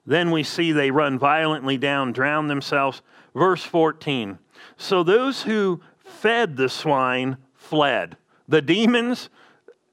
Then 0.06 0.32
we 0.32 0.44
see 0.44 0.72
they 0.72 0.92
run 0.92 1.20
violently 1.20 1.78
down, 1.78 2.14
drown 2.14 2.48
themselves. 2.48 3.02
Verse 3.34 3.64
14 3.64 4.38
So 4.78 5.04
those 5.04 5.44
who 5.44 5.82
fed 6.18 6.58
the 6.58 6.70
swine 6.70 7.38
fled. 7.54 8.18
The 8.48 8.62
demons 8.62 9.30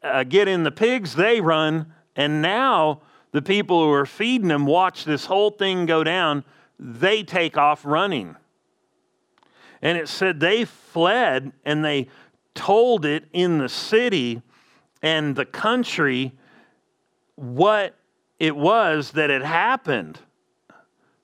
uh, 0.03 0.25
get 0.25 0.49
in 0.49 0.63
the 0.63 0.71
pigs, 0.71 1.15
they 1.15 1.41
run. 1.41 1.93
And 2.17 2.41
now 2.41 3.03
the 3.33 3.43
people 3.43 3.83
who 3.83 3.93
are 3.93 4.07
feeding 4.07 4.49
them 4.49 4.67
watch 4.67 5.05
this 5.05 5.27
whole 5.27 5.51
thing 5.51 5.87
go 5.87 6.05
down. 6.05 6.45
They 6.79 7.23
take 7.23 7.57
off 7.57 7.85
running. 7.85 8.37
And 9.83 9.99
it 9.99 10.09
said 10.09 10.41
they 10.41 10.65
fled 10.65 11.53
and 11.65 11.85
they 11.85 12.09
told 12.55 13.05
it 13.05 13.25
in 13.33 13.59
the 13.59 13.69
city 13.69 14.41
and 15.03 15.37
the 15.37 15.45
country 15.45 16.33
what 17.35 17.95
it 18.39 18.57
was 18.57 19.11
that 19.13 19.31
had 19.31 19.43
happened. 19.43 20.19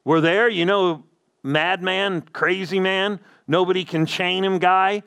We're 0.04 0.20
there, 0.20 0.48
you 0.48 0.66
know, 0.66 1.04
madman, 1.42 2.22
crazy 2.32 2.80
man, 2.80 3.20
nobody 3.50 3.84
can 3.84 4.06
chain 4.06 4.44
him 4.44 4.58
guy. 4.58 5.02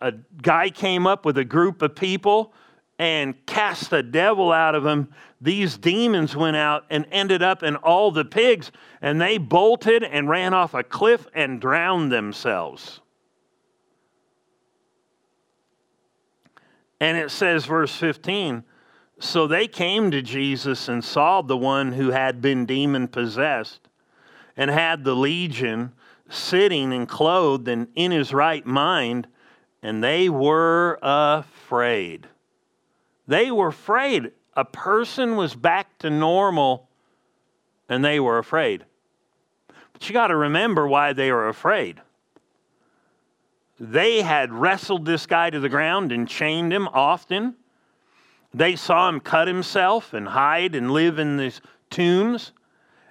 A 0.00 0.12
guy 0.40 0.70
came 0.70 1.06
up 1.06 1.24
with 1.24 1.36
a 1.36 1.44
group 1.44 1.82
of 1.82 1.94
people 1.94 2.54
and 2.98 3.34
cast 3.46 3.90
the 3.90 4.02
devil 4.02 4.52
out 4.52 4.74
of 4.74 4.84
him, 4.84 5.08
these 5.40 5.78
demons 5.78 6.34
went 6.34 6.56
out 6.56 6.84
and 6.90 7.06
ended 7.12 7.42
up 7.42 7.62
in 7.62 7.76
all 7.76 8.10
the 8.10 8.24
pigs, 8.24 8.72
and 9.00 9.20
they 9.20 9.38
bolted 9.38 10.02
and 10.02 10.28
ran 10.28 10.52
off 10.52 10.74
a 10.74 10.82
cliff 10.82 11.26
and 11.32 11.60
drowned 11.60 12.10
themselves. 12.10 13.00
And 17.00 17.16
it 17.16 17.30
says, 17.30 17.64
verse 17.64 17.94
15, 17.94 18.64
so 19.20 19.46
they 19.46 19.68
came 19.68 20.10
to 20.10 20.20
Jesus 20.20 20.88
and 20.88 21.04
saw 21.04 21.42
the 21.42 21.56
one 21.56 21.92
who 21.92 22.10
had 22.10 22.40
been 22.40 22.66
demon 22.66 23.06
possessed 23.06 23.88
and 24.56 24.70
had 24.70 25.04
the 25.04 25.14
legion 25.14 25.92
sitting 26.28 26.92
and 26.92 27.08
clothed 27.08 27.68
and 27.68 27.88
in 27.94 28.10
his 28.10 28.32
right 28.32 28.64
mind, 28.64 29.26
and 29.82 30.02
they 30.02 30.28
were 30.28 30.98
afraid. 31.02 32.26
They 33.26 33.50
were 33.50 33.68
afraid. 33.68 34.32
A 34.56 34.64
person 34.64 35.36
was 35.36 35.54
back 35.54 35.98
to 35.98 36.10
normal 36.10 36.88
and 37.88 38.04
they 38.04 38.20
were 38.20 38.38
afraid. 38.38 38.84
But 39.92 40.08
you 40.08 40.12
got 40.12 40.28
to 40.28 40.36
remember 40.36 40.86
why 40.86 41.12
they 41.12 41.32
were 41.32 41.48
afraid. 41.48 42.00
They 43.80 44.22
had 44.22 44.52
wrestled 44.52 45.04
this 45.04 45.26
guy 45.26 45.50
to 45.50 45.60
the 45.60 45.68
ground 45.68 46.12
and 46.12 46.28
chained 46.28 46.72
him 46.72 46.88
often. 46.88 47.54
They 48.52 48.76
saw 48.76 49.08
him 49.08 49.20
cut 49.20 49.46
himself 49.46 50.12
and 50.12 50.28
hide 50.28 50.74
and 50.74 50.90
live 50.90 51.18
in 51.18 51.36
these 51.36 51.60
tombs, 51.90 52.52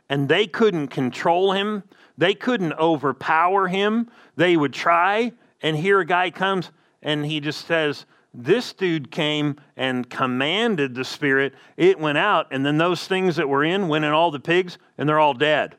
and 0.09 0.27
they 0.27 0.45
couldn't 0.45 0.87
control 0.87 1.53
him. 1.53 1.83
They 2.17 2.33
couldn't 2.33 2.73
overpower 2.73 3.67
him. 3.67 4.09
They 4.35 4.57
would 4.57 4.73
try, 4.73 5.33
and 5.61 5.77
here 5.77 5.99
a 5.99 6.05
guy 6.05 6.31
comes 6.31 6.71
and 7.01 7.25
he 7.25 7.39
just 7.39 7.67
says, 7.67 8.05
this 8.33 8.73
dude 8.73 9.11
came 9.11 9.55
and 9.77 10.09
commanded 10.09 10.93
the 10.93 11.05
spirit. 11.05 11.53
It 11.77 11.99
went 11.99 12.17
out, 12.17 12.47
and 12.51 12.65
then 12.65 12.77
those 12.77 13.07
things 13.07 13.35
that 13.37 13.47
were 13.47 13.63
in 13.63 13.87
went 13.87 14.05
in 14.05 14.11
all 14.11 14.29
the 14.29 14.39
pigs, 14.39 14.77
and 14.97 15.07
they're 15.07 15.19
all 15.19 15.33
dead. 15.33 15.75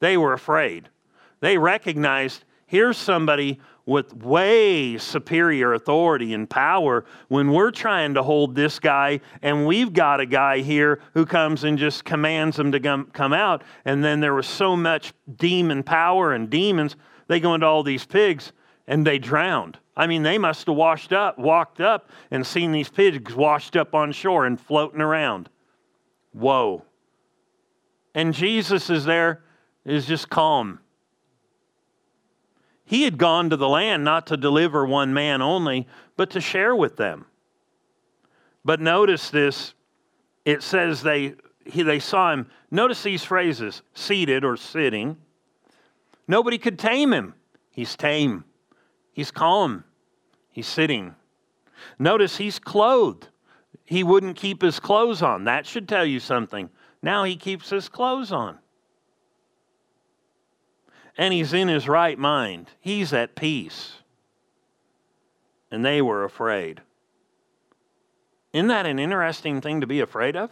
They 0.00 0.16
were 0.16 0.32
afraid. 0.32 0.88
They 1.40 1.58
recognized 1.58 2.44
Here's 2.66 2.96
somebody 2.96 3.60
with 3.86 4.12
way 4.16 4.98
superior 4.98 5.72
authority 5.74 6.34
and 6.34 6.50
power 6.50 7.04
when 7.28 7.52
we're 7.52 7.70
trying 7.70 8.14
to 8.14 8.22
hold 8.22 8.54
this 8.54 8.80
guy 8.80 9.20
and 9.42 9.64
we've 9.64 9.92
got 9.92 10.18
a 10.18 10.26
guy 10.26 10.58
here 10.58 11.00
who 11.14 11.24
comes 11.24 11.62
and 11.62 11.78
just 11.78 12.04
commands 12.04 12.56
them 12.56 12.72
to 12.72 12.80
come, 12.80 13.32
out. 13.32 13.62
And 13.84 14.02
then 14.02 14.20
there 14.20 14.34
was 14.34 14.46
so 14.46 14.76
much 14.76 15.12
demon 15.36 15.84
power 15.84 16.32
and 16.32 16.50
demons 16.50 16.96
they 17.28 17.38
go 17.38 17.54
into 17.54 17.66
all 17.66 17.84
these 17.84 18.04
pigs 18.04 18.52
and 18.88 19.06
they 19.06 19.18
drowned. 19.18 19.78
I 19.96 20.08
mean 20.08 20.24
they 20.24 20.36
must 20.36 20.66
have 20.66 20.76
washed 20.76 21.12
up 21.12 21.38
walked 21.38 21.80
up 21.80 22.10
and 22.32 22.44
seen 22.44 22.72
these 22.72 22.88
pigs 22.88 23.34
washed 23.34 23.76
up 23.76 23.94
on 23.94 24.10
shore 24.10 24.46
and 24.46 24.60
floating 24.60 25.00
around. 25.00 25.48
Whoa. 26.32 26.84
And 28.14 28.34
jesus 28.34 28.90
is 28.90 29.04
there 29.04 29.42
is 29.84 30.06
just 30.06 30.28
calm 30.28 30.80
he 32.86 33.02
had 33.02 33.18
gone 33.18 33.50
to 33.50 33.56
the 33.56 33.68
land 33.68 34.04
not 34.04 34.28
to 34.28 34.36
deliver 34.36 34.86
one 34.86 35.12
man 35.12 35.42
only, 35.42 35.88
but 36.16 36.30
to 36.30 36.40
share 36.40 36.74
with 36.74 36.96
them. 36.96 37.26
But 38.64 38.80
notice 38.80 39.28
this 39.28 39.74
it 40.44 40.62
says 40.62 41.02
they, 41.02 41.34
he, 41.64 41.82
they 41.82 41.98
saw 41.98 42.32
him. 42.32 42.48
Notice 42.70 43.02
these 43.02 43.24
phrases 43.24 43.82
seated 43.94 44.44
or 44.44 44.56
sitting. 44.56 45.16
Nobody 46.28 46.58
could 46.58 46.78
tame 46.78 47.12
him. 47.12 47.34
He's 47.70 47.96
tame, 47.96 48.44
he's 49.12 49.30
calm, 49.30 49.84
he's 50.50 50.68
sitting. 50.68 51.14
Notice 51.98 52.38
he's 52.38 52.58
clothed. 52.58 53.28
He 53.84 54.02
wouldn't 54.02 54.36
keep 54.36 54.62
his 54.62 54.80
clothes 54.80 55.22
on. 55.22 55.44
That 55.44 55.66
should 55.66 55.88
tell 55.88 56.06
you 56.06 56.18
something. 56.18 56.70
Now 57.02 57.24
he 57.24 57.36
keeps 57.36 57.68
his 57.68 57.88
clothes 57.88 58.32
on 58.32 58.58
and 61.16 61.32
he's 61.32 61.52
in 61.52 61.68
his 61.68 61.88
right 61.88 62.18
mind. 62.18 62.68
He's 62.80 63.12
at 63.12 63.34
peace. 63.34 63.94
And 65.70 65.84
they 65.84 66.00
were 66.02 66.24
afraid. 66.24 66.80
Isn't 68.52 68.68
that 68.68 68.86
an 68.86 68.98
interesting 68.98 69.60
thing 69.60 69.80
to 69.80 69.86
be 69.86 70.00
afraid 70.00 70.36
of? 70.36 70.50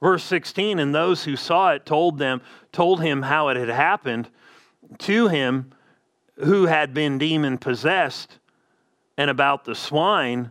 Verse 0.00 0.24
16, 0.24 0.80
and 0.80 0.92
those 0.92 1.22
who 1.22 1.36
saw 1.36 1.70
it 1.72 1.86
told 1.86 2.18
them, 2.18 2.42
told 2.72 3.00
him 3.00 3.22
how 3.22 3.48
it 3.48 3.56
had 3.56 3.68
happened 3.68 4.28
to 4.98 5.28
him 5.28 5.72
who 6.36 6.66
had 6.66 6.92
been 6.92 7.18
demon 7.18 7.56
possessed 7.56 8.38
and 9.16 9.30
about 9.30 9.64
the 9.64 9.76
swine. 9.76 10.50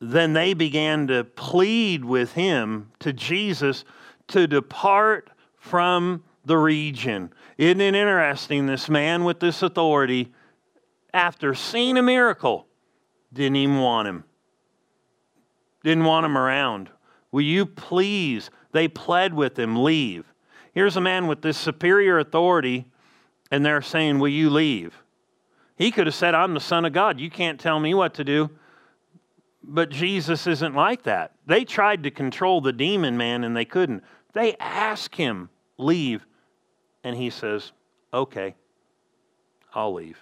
Then 0.00 0.34
they 0.34 0.54
began 0.54 1.08
to 1.08 1.24
plead 1.24 2.04
with 2.04 2.32
him 2.32 2.92
to 3.00 3.12
Jesus 3.12 3.84
to 4.28 4.46
depart 4.46 5.30
from 5.56 6.24
the 6.44 6.56
region. 6.56 7.32
Isn't 7.58 7.80
it 7.80 7.94
interesting? 7.94 8.66
This 8.66 8.88
man 8.88 9.24
with 9.24 9.40
this 9.40 9.62
authority, 9.62 10.32
after 11.12 11.54
seeing 11.54 11.96
a 11.96 12.02
miracle, 12.02 12.66
didn't 13.32 13.56
even 13.56 13.78
want 13.78 14.08
him. 14.08 14.24
Didn't 15.82 16.04
want 16.04 16.26
him 16.26 16.36
around. 16.38 16.90
Will 17.32 17.42
you 17.42 17.66
please? 17.66 18.50
They 18.72 18.88
pled 18.88 19.34
with 19.34 19.58
him, 19.58 19.82
leave. 19.82 20.32
Here's 20.72 20.96
a 20.96 21.00
man 21.00 21.26
with 21.26 21.42
this 21.42 21.56
superior 21.56 22.18
authority, 22.18 22.86
and 23.50 23.64
they're 23.64 23.82
saying, 23.82 24.18
Will 24.18 24.28
you 24.28 24.50
leave? 24.50 25.02
He 25.76 25.90
could 25.90 26.06
have 26.06 26.14
said, 26.14 26.34
I'm 26.34 26.54
the 26.54 26.60
Son 26.60 26.84
of 26.84 26.92
God. 26.92 27.20
You 27.20 27.30
can't 27.30 27.60
tell 27.60 27.78
me 27.80 27.94
what 27.94 28.14
to 28.14 28.24
do. 28.24 28.50
But 29.62 29.90
Jesus 29.90 30.46
isn't 30.46 30.74
like 30.74 31.02
that. 31.02 31.32
They 31.46 31.64
tried 31.64 32.04
to 32.04 32.10
control 32.10 32.60
the 32.60 32.72
demon 32.72 33.16
man 33.16 33.44
and 33.44 33.56
they 33.56 33.64
couldn't. 33.64 34.04
They 34.36 34.54
ask 34.60 35.14
him, 35.14 35.48
leave. 35.78 36.26
And 37.02 37.16
he 37.16 37.30
says, 37.30 37.72
okay, 38.12 38.54
I'll 39.72 39.94
leave. 39.94 40.18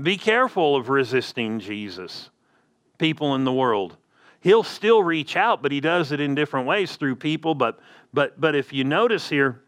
Be 0.00 0.18
careful 0.18 0.76
of 0.76 0.90
resisting 0.90 1.58
Jesus, 1.58 2.28
people 2.98 3.34
in 3.34 3.44
the 3.44 3.52
world. 3.52 3.96
He'll 4.40 4.62
still 4.62 5.02
reach 5.02 5.36
out, 5.36 5.62
but 5.62 5.72
he 5.72 5.80
does 5.80 6.12
it 6.12 6.20
in 6.20 6.34
different 6.34 6.66
ways 6.66 6.96
through 6.96 7.16
people. 7.16 7.54
But, 7.54 7.80
but, 8.12 8.38
but 8.38 8.54
if 8.54 8.74
you 8.74 8.84
notice 8.84 9.30
here, 9.30 9.62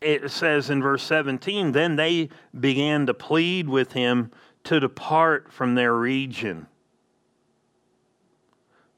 it 0.00 0.32
says 0.32 0.68
in 0.68 0.82
verse 0.82 1.04
17, 1.04 1.70
then 1.70 1.94
they 1.94 2.28
began 2.58 3.06
to 3.06 3.14
plead 3.14 3.68
with 3.68 3.92
him 3.92 4.32
to 4.64 4.80
depart 4.80 5.52
from 5.52 5.76
their 5.76 5.94
region. 5.94 6.66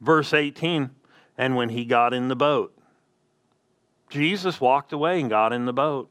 Verse 0.00 0.34
18, 0.34 0.90
and 1.38 1.56
when 1.56 1.68
he 1.70 1.84
got 1.84 2.12
in 2.12 2.28
the 2.28 2.36
boat, 2.36 2.76
Jesus 4.10 4.60
walked 4.60 4.92
away 4.92 5.20
and 5.20 5.30
got 5.30 5.52
in 5.52 5.64
the 5.64 5.72
boat. 5.72 6.10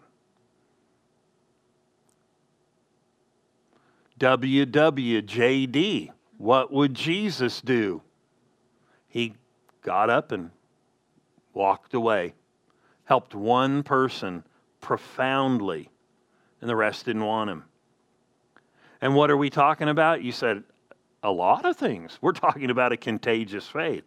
WWJD, 4.19 6.10
what 6.38 6.72
would 6.72 6.93
Jesus 6.93 7.62
do? 7.62 8.02
He 9.08 9.36
got 9.82 10.10
up 10.10 10.32
and 10.32 10.50
walked 11.54 11.93
away, 11.93 12.34
helped 13.06 13.36
one 13.36 13.84
person 13.84 14.43
profoundly, 14.82 15.89
and 16.62 16.69
the 16.69 16.76
rest 16.76 17.06
didn't 17.06 17.26
want 17.26 17.50
him. 17.50 17.63
And 19.02 19.15
what 19.15 19.30
are 19.30 19.38
we 19.38 19.50
talking 19.50 19.89
about? 19.89 20.24
You 20.24 20.32
said, 20.32 20.63
a 21.23 21.31
lot 21.31 21.65
of 21.65 21.77
things. 21.77 22.19
We're 22.21 22.33
talking 22.33 22.69
about 22.69 22.91
a 22.91 22.97
contagious 22.97 23.67
faith. 23.67 24.03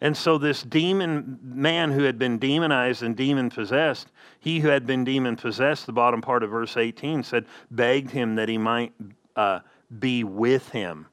And 0.00 0.16
so, 0.16 0.38
this 0.38 0.62
demon 0.62 1.40
man 1.42 1.90
who 1.90 2.04
had 2.04 2.18
been 2.18 2.38
demonized 2.38 3.02
and 3.02 3.16
demon 3.16 3.50
possessed, 3.50 4.08
he 4.38 4.60
who 4.60 4.68
had 4.68 4.86
been 4.86 5.02
demon 5.04 5.34
possessed, 5.34 5.86
the 5.86 5.92
bottom 5.92 6.20
part 6.20 6.44
of 6.44 6.50
verse 6.50 6.76
18 6.76 7.24
said, 7.24 7.46
begged 7.72 8.10
him 8.10 8.36
that 8.36 8.48
he 8.48 8.58
might 8.58 8.92
uh, 9.34 9.58
be 9.98 10.22
with 10.22 10.68
him. 10.68 11.06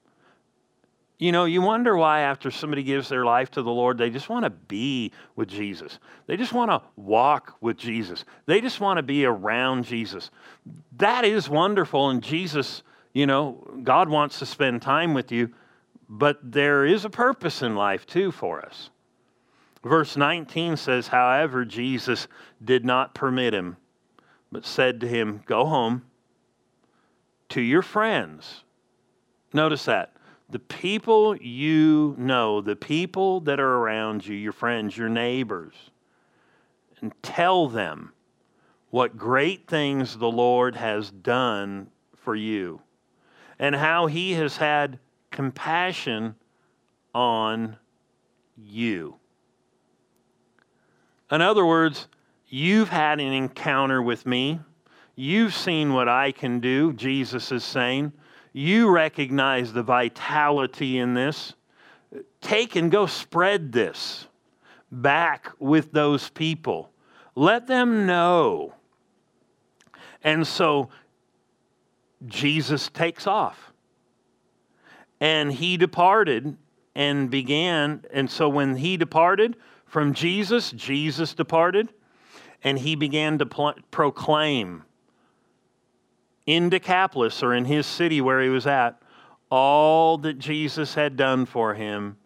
You 1.17 1.31
know, 1.31 1.45
you 1.45 1.61
wonder 1.61 1.95
why 1.95 2.21
after 2.21 2.51
somebody 2.51 2.83
gives 2.83 3.07
their 3.07 3.25
life 3.25 3.49
to 3.51 3.63
the 3.63 3.71
Lord, 3.71 3.97
they 3.97 4.09
just 4.09 4.27
want 4.27 4.43
to 4.43 4.49
be 4.49 5.13
with 5.35 5.47
Jesus. 5.47 5.97
They 6.27 6.35
just 6.35 6.51
want 6.51 6.69
to 6.69 6.81
walk 6.97 7.55
with 7.61 7.77
Jesus. 7.77 8.25
They 8.45 8.59
just 8.59 8.81
want 8.81 8.97
to 8.97 9.03
be 9.03 9.25
around 9.25 9.85
Jesus. 9.85 10.29
That 10.97 11.23
is 11.23 11.49
wonderful, 11.49 12.09
and 12.09 12.21
Jesus 12.21 12.83
you 13.15 13.25
know, 13.25 13.65
God 13.82 14.10
wants 14.10 14.39
to 14.39 14.45
spend 14.45 14.82
time 14.82 15.13
with 15.13 15.32
you, 15.32 15.54
but 16.10 16.38
there 16.43 16.86
is 16.86 17.06
a 17.06 17.10
purpose 17.10 17.62
in 17.62 17.73
life 17.73 18.06
too 18.06 18.30
for 18.30 18.63
us. 18.63 18.89
Verse 19.86 20.17
19 20.17 20.75
says, 20.75 21.08
However, 21.08 21.63
Jesus 21.63 22.28
did 22.63 22.84
not 22.84 23.15
permit 23.15 23.54
him, 23.54 23.78
but 24.51 24.65
said 24.65 24.99
to 24.99 25.08
him, 25.08 25.41
Go 25.45 25.65
home 25.65 26.04
to 27.49 27.62
your 27.62 27.82
friends. 27.82 28.65
Notice 29.54 29.86
that. 29.86 30.12
The 30.49 30.60
people 30.60 31.38
you 31.38 32.15
know, 32.17 32.60
the 32.60 32.75
people 32.75 33.39
that 33.41 33.62
are 33.62 33.78
around 33.78 34.28
you, 34.28 34.36
your 34.36 34.51
friends, 34.51 34.97
your 34.97 35.10
neighbors, 35.10 35.73
and 36.99 37.13
tell 37.23 37.69
them 37.69 38.12
what 38.89 39.17
great 39.17 39.67
things 39.67 40.17
the 40.17 40.30
Lord 40.30 40.75
has 40.75 41.12
done 41.12 41.88
for 42.17 42.36
you 42.36 42.82
and 43.60 43.76
how 43.76 44.08
he 44.08 44.34
has 44.34 44.58
had 44.58 45.00
compassion 45.32 46.36
on 47.13 47.78
you. 48.58 49.15
In 51.32 51.41
other 51.41 51.65
words, 51.65 52.08
you've 52.48 52.89
had 52.89 53.20
an 53.20 53.34
encounter 53.34 54.02
with 54.02 54.26
me. 54.26 54.60
You've 55.15 55.54
seen 55.54 55.94
what 55.94 56.08
I 56.08 56.32
can 56.32 56.60
do, 56.60 56.94
Jesus 56.94 57.52
is 57.52 57.63
saying. 57.63 58.12
You 58.54 58.89
recognize 58.89 59.74
the 59.74 59.84
vitality 59.84 61.00
in 61.00 61.13
this. 61.13 61.54
Take 62.41 62.76
and 62.76 62.91
go 62.91 63.06
spread 63.06 63.72
this 63.72 64.28
back 64.91 65.52
with 65.60 65.91
those 65.91 66.30
people. 66.30 66.91
Let 67.36 67.68
them 67.68 68.06
know. 68.06 68.74
And 70.24 70.46
so 70.46 70.89
Jesus 72.27 72.89
takes 72.89 73.27
off. 73.27 73.71
And 75.19 75.51
he 75.51 75.77
departed 75.77 76.57
and 76.93 77.29
began. 77.29 78.03
And 78.11 78.29
so 78.29 78.49
when 78.49 78.75
he 78.75 78.97
departed 78.97 79.55
from 79.85 80.13
Jesus, 80.13 80.71
Jesus 80.71 81.33
departed 81.33 81.93
and 82.63 82.79
he 82.79 82.95
began 82.95 83.38
to 83.38 83.45
pl- 83.45 83.75
proclaim 83.91 84.83
in 86.45 86.69
Decapolis 86.69 87.41
or 87.41 87.53
in 87.53 87.65
his 87.65 87.85
city 87.85 88.21
where 88.21 88.41
he 88.41 88.49
was 88.49 88.67
at 88.67 89.01
all 89.49 90.17
that 90.19 90.39
Jesus 90.39 90.95
had 90.95 91.15
done 91.15 91.45
for 91.45 91.73
him, 91.73 92.17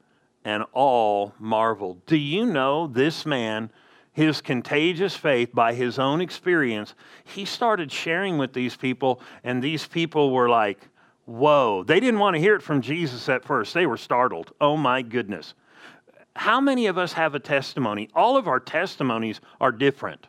and 0.46 0.64
all 0.72 1.34
marveled. 1.38 2.06
Do 2.06 2.18
you 2.18 2.46
know 2.46 2.88
this 2.88 3.26
man? 3.26 3.72
His 4.12 4.42
contagious 4.42 5.16
faith 5.16 5.50
by 5.54 5.74
his 5.74 6.00
own 6.00 6.22
experience, 6.22 6.96
he 7.24 7.46
started 7.46 7.92
sharing 7.92 8.38
with 8.38 8.54
these 8.54 8.76
people, 8.76 9.22
and 9.44 9.62
these 9.64 9.88
people 9.88 10.32
were 10.32 10.50
like, 10.50 10.88
Whoa. 11.26 11.84
They 11.84 12.00
didn't 12.00 12.20
want 12.20 12.36
to 12.36 12.40
hear 12.40 12.56
it 12.56 12.64
from 12.64 12.82
Jesus 12.82 13.30
at 13.30 13.46
first. 13.46 13.76
They 13.76 13.86
were 13.86 13.98
startled. 13.98 14.52
Oh 14.60 14.76
my 14.76 15.04
goodness. 15.04 15.54
how 16.36 16.60
many 16.60 16.88
of 16.88 16.98
us 16.98 17.14
have 17.14 17.36
a 17.36 17.40
testimony? 17.40 18.10
All 18.16 18.36
of 18.36 18.48
our 18.48 18.60
testimonies 18.60 19.40
are 19.62 19.72
different. 19.72 20.28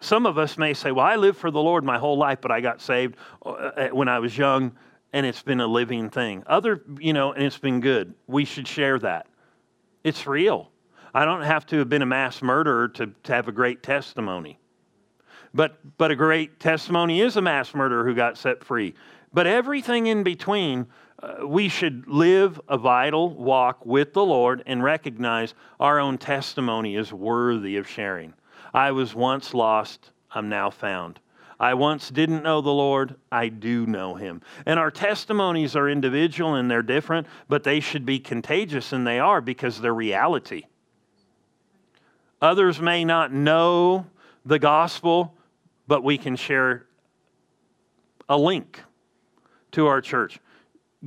Some 0.00 0.26
of 0.26 0.36
us 0.36 0.58
may 0.58 0.74
say, 0.74 0.90
Well, 0.92 1.06
I 1.06 1.16
lived 1.16 1.38
for 1.38 1.50
the 1.50 1.62
Lord 1.62 1.84
my 1.84 1.96
whole 1.96 2.18
life, 2.18 2.40
but 2.42 2.50
I 2.50 2.60
got 2.60 2.82
saved 2.82 3.16
uh, 3.46 3.88
when 3.88 4.08
I 4.08 4.18
was 4.18 4.36
young, 4.36 4.72
and 5.12 5.24
it's 5.24 5.42
been 5.42 5.60
a 5.60 5.66
living 5.66 6.10
thing. 6.10 6.42
Other, 6.46 6.82
you 6.98 7.12
know, 7.12 7.32
and 7.32 7.44
it's 7.44 7.58
been 7.58 7.80
good. 7.80 8.12
We 8.26 8.44
should 8.44 8.66
share 8.66 8.98
that. 8.98 9.28
It's 10.02 10.26
real. 10.26 10.71
I 11.14 11.24
don't 11.24 11.42
have 11.42 11.66
to 11.66 11.78
have 11.78 11.88
been 11.88 12.02
a 12.02 12.06
mass 12.06 12.42
murderer 12.42 12.88
to, 12.88 13.06
to 13.24 13.32
have 13.32 13.48
a 13.48 13.52
great 13.52 13.82
testimony. 13.82 14.58
But, 15.54 15.78
but 15.98 16.10
a 16.10 16.16
great 16.16 16.58
testimony 16.58 17.20
is 17.20 17.36
a 17.36 17.42
mass 17.42 17.74
murderer 17.74 18.04
who 18.04 18.14
got 18.14 18.38
set 18.38 18.64
free. 18.64 18.94
But 19.34 19.46
everything 19.46 20.06
in 20.06 20.22
between, 20.22 20.86
uh, 21.22 21.46
we 21.46 21.68
should 21.68 22.08
live 22.08 22.60
a 22.68 22.78
vital 22.78 23.34
walk 23.34 23.84
with 23.84 24.14
the 24.14 24.24
Lord 24.24 24.62
and 24.66 24.82
recognize 24.82 25.54
our 25.78 26.00
own 26.00 26.16
testimony 26.18 26.96
is 26.96 27.12
worthy 27.12 27.76
of 27.76 27.88
sharing. 27.88 28.32
I 28.72 28.92
was 28.92 29.14
once 29.14 29.52
lost, 29.52 30.10
I'm 30.30 30.48
now 30.48 30.70
found. 30.70 31.20
I 31.60 31.74
once 31.74 32.10
didn't 32.10 32.42
know 32.42 32.60
the 32.60 32.70
Lord, 32.70 33.14
I 33.30 33.48
do 33.48 33.86
know 33.86 34.14
him. 34.14 34.40
And 34.66 34.80
our 34.80 34.90
testimonies 34.90 35.76
are 35.76 35.88
individual 35.88 36.54
and 36.54 36.70
they're 36.70 36.82
different, 36.82 37.26
but 37.48 37.62
they 37.62 37.78
should 37.78 38.04
be 38.04 38.18
contagious, 38.18 38.92
and 38.92 39.06
they 39.06 39.20
are 39.20 39.40
because 39.40 39.80
they're 39.80 39.94
reality. 39.94 40.64
Others 42.42 42.80
may 42.80 43.04
not 43.04 43.32
know 43.32 44.04
the 44.44 44.58
gospel, 44.58 45.32
but 45.86 46.02
we 46.02 46.18
can 46.18 46.34
share 46.34 46.86
a 48.28 48.36
link 48.36 48.82
to 49.70 49.86
our 49.86 50.00
church. 50.00 50.40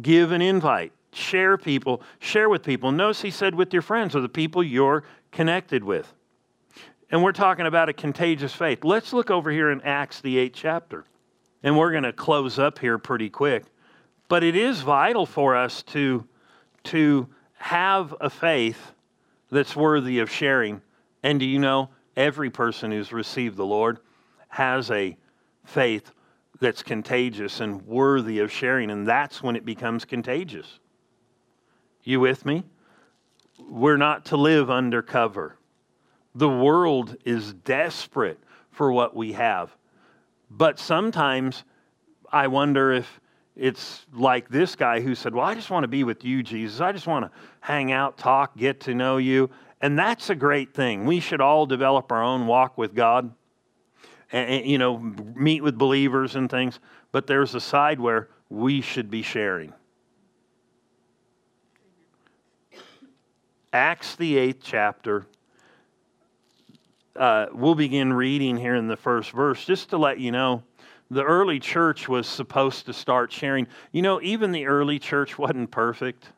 Give 0.02 0.32
an 0.32 0.42
invite, 0.42 0.94
share 1.12 1.58
people, 1.58 2.02
share 2.20 2.48
with 2.48 2.64
people. 2.64 2.92
Notice 2.92 3.22
he 3.22 3.32
said 3.32 3.54
with 3.54 3.74
your 3.74 3.82
friends 3.82 4.16
or 4.16 4.22
the 4.22 4.30
people 4.30 4.64
you're 4.64 5.04
connected 5.32 5.84
with. 5.84 6.12
And 7.12 7.22
we're 7.22 7.34
talking 7.34 7.66
about 7.66 7.90
a 7.90 7.94
contagious 7.94 8.54
faith. 8.54 8.84
Let's 8.84 9.12
look 9.12 9.30
over 9.30 9.52
here 9.52 9.72
in 9.72 9.82
Acts, 9.82 10.22
the 10.22 10.38
eighth 10.38 10.56
chapter. 10.56 11.04
And 11.64 11.78
we're 11.78 11.92
going 11.92 12.04
to 12.04 12.14
close 12.14 12.60
up 12.60 12.80
here 12.80 12.98
pretty 12.98 13.30
quick. 13.30 13.66
But 14.28 14.44
it 14.44 14.56
is 14.56 14.82
vital 14.82 15.26
for 15.26 15.56
us 15.56 15.84
to, 15.84 16.26
to 16.86 17.28
have 17.58 18.16
a 18.22 18.30
faith 18.30 18.94
that's 19.52 19.76
worthy 19.76 20.20
of 20.20 20.32
sharing. 20.32 20.82
And 21.26 21.40
do 21.40 21.46
you 21.48 21.58
know, 21.58 21.90
every 22.16 22.52
person 22.52 22.92
who's 22.92 23.12
received 23.12 23.58
the 23.58 23.66
Lord 23.66 23.98
has 24.48 24.92
a 24.92 25.18
faith 25.64 26.12
that's 26.60 26.84
contagious 26.84 27.62
and 27.62 27.82
worthy 27.88 28.38
of 28.38 28.52
sharing, 28.52 28.92
and 28.92 29.08
that's 29.08 29.42
when 29.42 29.56
it 29.56 29.66
becomes 29.66 30.06
contagious. 30.06 30.80
You 32.04 32.20
with 32.20 32.46
me? 32.46 32.64
We're 33.58 33.98
not 33.98 34.26
to 34.26 34.38
live 34.38 34.70
undercover. 34.70 35.58
The 36.36 36.48
world 36.48 37.18
is 37.26 37.54
desperate 37.54 38.38
for 38.70 38.92
what 38.92 39.16
we 39.16 39.34
have. 39.34 39.76
But 40.52 40.78
sometimes 40.78 41.64
I 42.32 42.46
wonder 42.46 42.92
if 42.92 43.20
it's 43.56 44.06
like 44.14 44.48
this 44.50 44.76
guy 44.76 45.02
who 45.02 45.16
said, 45.16 45.34
Well, 45.34 45.44
I 45.44 45.56
just 45.56 45.72
want 45.72 45.86
to 45.86 45.88
be 45.88 46.04
with 46.04 46.24
you, 46.24 46.44
Jesus. 46.44 46.82
I 46.82 46.92
just 46.92 47.08
want 47.08 47.26
to 47.26 47.32
hang 47.62 47.92
out, 47.92 48.16
talk, 48.16 48.56
get 48.56 48.82
to 48.82 48.94
know 48.94 49.18
you. 49.18 49.50
And 49.86 50.00
that's 50.00 50.32
a 50.32 50.36
great 50.36 50.74
thing. 50.74 51.06
We 51.06 51.20
should 51.20 51.42
all 51.42 51.68
develop 51.68 52.12
our 52.12 52.24
own 52.24 52.48
walk 52.48 52.76
with 52.76 52.96
God 52.96 53.32
and, 54.32 54.66
you 54.66 54.80
know, 54.80 54.98
meet 54.98 55.62
with 55.62 55.78
believers 55.78 56.36
and 56.36 56.50
things. 56.50 56.80
But 57.12 57.28
there's 57.28 57.54
a 57.54 57.62
side 57.62 58.00
where 58.00 58.30
we 58.50 58.82
should 58.82 59.12
be 59.12 59.22
sharing. 59.22 59.74
Acts, 63.72 64.16
the 64.16 64.40
eighth 64.40 64.62
chapter. 64.64 65.28
Uh, 67.16 67.46
we'll 67.54 67.76
begin 67.76 68.12
reading 68.12 68.58
here 68.58 68.74
in 68.74 68.88
the 68.88 68.98
first 68.98 69.30
verse 69.30 69.64
just 69.66 69.92
to 69.92 69.98
let 69.98 70.20
you 70.20 70.32
know 70.32 70.64
the 71.12 71.24
early 71.24 71.60
church 71.60 72.10
was 72.10 72.26
supposed 72.26 72.88
to 72.88 72.94
start 72.94 73.32
sharing. 73.32 73.68
You 73.92 74.02
know, 74.02 74.20
even 74.24 74.52
the 74.52 74.66
early 74.66 74.98
church 74.98 75.38
wasn't 75.38 75.70
perfect. 75.70 76.30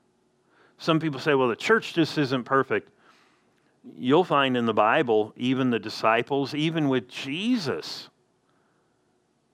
Some 0.79 0.99
people 0.99 1.21
say, 1.21 1.33
well, 1.33 1.47
the 1.47 1.55
church 1.55 1.93
just 1.93 2.17
isn't 2.17 2.43
perfect 2.43 2.91
you'll 3.95 4.23
find 4.23 4.57
in 4.57 4.65
the 4.65 4.73
Bible, 4.73 5.33
even 5.37 5.69
the 5.69 5.79
disciples, 5.79 6.53
even 6.53 6.89
with 6.89 7.07
Jesus, 7.07 8.09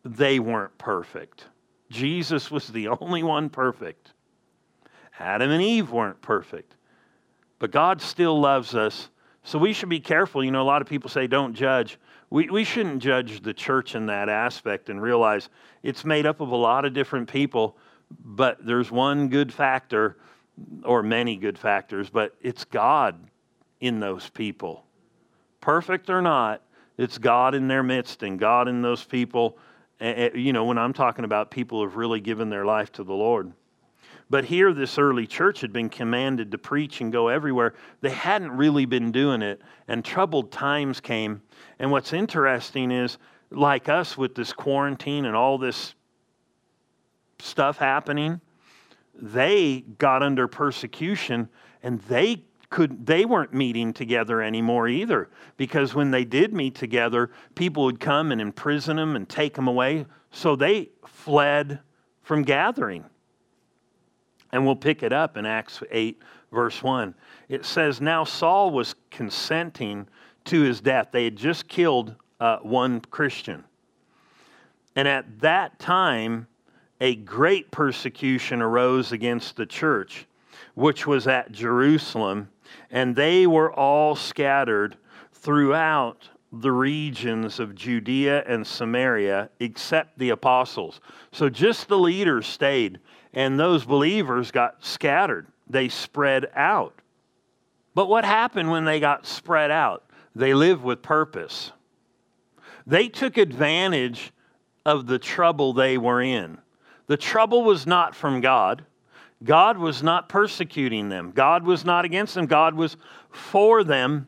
they 0.04 0.40
weren't 0.40 0.78
perfect. 0.78 1.46
Jesus 1.90 2.50
was 2.50 2.68
the 2.68 2.88
only 3.00 3.24
one 3.24 3.50
perfect. 3.50 4.14
Adam 5.20 5.52
and 5.52 5.62
Eve 5.62 5.92
weren't 5.92 6.22
perfect. 6.22 6.76
But 7.60 7.72
God 7.72 8.02
still 8.02 8.40
loves 8.40 8.76
us. 8.76 9.10
So 9.44 9.60
we 9.60 9.74
should 9.74 9.90
be 9.90 10.00
careful. 10.00 10.44
You 10.44 10.52
know, 10.52 10.62
a 10.62 10.64
lot 10.64 10.82
of 10.82 10.88
people 10.88 11.10
say 11.10 11.28
don't 11.28 11.54
judge. 11.54 12.00
We, 12.30 12.50
we 12.50 12.64
shouldn't 12.64 13.02
judge 13.02 13.42
the 13.42 13.54
church 13.54 13.96
in 13.96 14.06
that 14.08 14.28
aspect 14.28 14.90
and 14.90 15.02
realize 15.02 15.50
it's 15.84 16.04
made 16.04 16.26
up 16.26 16.42
of 16.42 16.50
a 16.50 16.56
lot 16.56 16.86
of 16.86 16.94
different 16.94 17.30
people, 17.30 17.78
but 18.24 18.66
there's 18.66 18.90
one 18.90 19.28
good 19.28 19.54
factor, 19.54 20.18
or 20.84 21.04
many 21.04 21.36
good 21.36 21.58
factors, 21.58 22.10
but 22.10 22.36
it's 22.42 22.64
God 22.66 23.20
in 23.84 24.00
those 24.00 24.30
people. 24.30 24.86
Perfect 25.60 26.10
or 26.10 26.22
not, 26.22 26.62
it's 26.98 27.18
God 27.18 27.54
in 27.54 27.68
their 27.68 27.84
midst 27.84 28.24
and 28.24 28.40
God 28.40 28.70
in 28.70 28.82
those 28.82 29.04
people. 29.04 29.58
You 30.02 30.54
know, 30.54 30.64
when 30.64 30.78
I'm 30.78 30.94
talking 30.94 31.26
about 31.26 31.52
people 31.52 31.80
who 31.80 31.84
have 31.84 31.98
really 31.98 32.22
given 32.22 32.50
their 32.50 32.66
life 32.66 32.92
to 32.94 33.04
the 33.04 33.14
Lord. 33.14 33.52
But 34.30 34.46
here, 34.46 34.74
this 34.74 34.98
early 34.98 35.28
church 35.28 35.60
had 35.60 35.74
been 35.74 35.90
commanded 35.90 36.52
to 36.52 36.58
preach 36.58 37.02
and 37.02 37.12
go 37.12 37.28
everywhere. 37.28 37.74
They 38.00 38.10
hadn't 38.10 38.52
really 38.52 38.86
been 38.86 39.12
doing 39.12 39.42
it, 39.42 39.62
and 39.88 40.04
troubled 40.04 40.52
times 40.52 41.02
came. 41.02 41.42
And 41.78 41.92
what's 41.92 42.14
interesting 42.14 42.90
is, 42.90 43.18
like 43.52 43.90
us 43.90 44.18
with 44.18 44.34
this 44.34 44.54
quarantine 44.54 45.26
and 45.26 45.36
all 45.36 45.58
this 45.58 45.94
stuff 47.40 47.78
happening, 47.78 48.40
they 49.14 49.84
got 49.98 50.24
under 50.24 50.48
persecution 50.48 51.50
and 51.84 52.00
they 52.04 52.44
could 52.74 53.06
they 53.06 53.24
weren't 53.24 53.54
meeting 53.54 53.94
together 53.94 54.42
anymore 54.42 54.88
either 54.88 55.30
because 55.58 55.94
when 55.94 56.10
they 56.10 56.26
did 56.26 56.56
meet 56.56 56.74
together 56.74 57.30
people 57.54 57.84
would 57.84 58.00
come 58.00 58.32
and 58.32 58.42
imprison 58.42 58.98
them 58.98 59.16
and 59.16 59.30
take 59.30 59.54
them 59.54 59.68
away. 59.68 60.08
So 60.32 60.56
they 60.56 60.90
fled 61.06 61.80
from 62.24 62.42
gathering. 62.42 63.06
And 64.52 64.66
we'll 64.66 64.76
pick 64.76 65.04
it 65.04 65.14
up 65.14 65.38
in 65.38 65.46
acts 65.46 65.84
8 65.92 66.20
verse 66.52 66.82
1 66.82 67.14
it 67.48 67.64
says 67.64 68.02
now 68.02 68.24
saul 68.24 68.72
was 68.72 68.96
consenting 69.12 70.08
to 70.46 70.62
his 70.62 70.82
death. 70.82 71.10
They 71.12 71.26
had 71.26 71.36
just 71.36 71.68
killed 71.68 72.16
uh, 72.40 72.58
one 72.64 73.02
christian. 73.02 73.64
And 74.96 75.08
at 75.08 75.42
that 75.42 75.78
time 75.78 76.48
a 77.00 77.14
great 77.18 77.70
persecution 77.70 78.64
arose 78.64 79.12
against 79.12 79.58
the 79.58 79.68
church 79.68 80.26
which 80.74 81.06
was 81.06 81.28
at 81.28 81.52
jerusalem 81.52 82.50
and 82.92 83.16
they 83.16 83.48
were 83.48 83.72
all 83.72 84.16
scattered 84.16 84.98
throughout 85.32 86.30
the 86.52 86.72
regions 86.72 87.60
of 87.60 87.74
Judea 87.74 88.44
and 88.46 88.66
Samaria 88.66 89.50
except 89.60 90.20
the 90.20 90.30
apostles. 90.30 91.02
So 91.32 91.50
just 91.50 91.88
the 91.88 91.98
leaders 91.98 92.46
stayed, 92.46 93.00
and 93.34 93.60
those 93.60 93.86
believers 93.86 94.52
got 94.52 94.84
scattered. 94.86 95.48
They 95.68 95.90
spread 95.90 96.52
out. 96.56 96.94
But 97.96 98.08
what 98.08 98.26
happened 98.26 98.70
when 98.70 98.86
they 98.86 99.00
got 99.00 99.26
spread 99.26 99.72
out? 99.72 100.04
They 100.36 100.54
lived 100.54 100.84
with 100.84 101.02
purpose. 101.02 101.72
They 102.86 103.08
took 103.08 103.38
advantage 103.38 104.32
of 104.86 105.08
the 105.08 105.20
trouble 105.20 105.74
they 105.74 105.98
were 105.98 106.22
in. 106.22 106.58
The 107.08 107.18
trouble 107.18 107.64
was 107.64 107.86
not 107.88 108.16
from 108.16 108.42
God. 108.42 108.86
God 109.44 109.78
was 109.78 110.02
not 110.02 110.30
persecuting 110.30 111.10
them, 111.10 111.32
God 111.32 111.66
was 111.66 111.84
not 111.86 112.06
against 112.06 112.36
them, 112.36 112.46
God 112.46 112.76
was 112.76 112.98
for 113.32 113.84
them. 113.84 114.28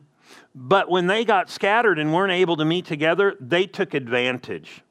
But 0.54 0.90
when 0.90 1.06
they 1.06 1.26
got 1.26 1.50
scattered 1.50 1.98
and 1.98 2.14
weren't 2.14 2.32
able 2.32 2.56
to 2.56 2.64
meet 2.64 2.86
together, 2.86 3.36
they 3.40 3.66
took 3.66 3.92
advantage. 3.92 4.82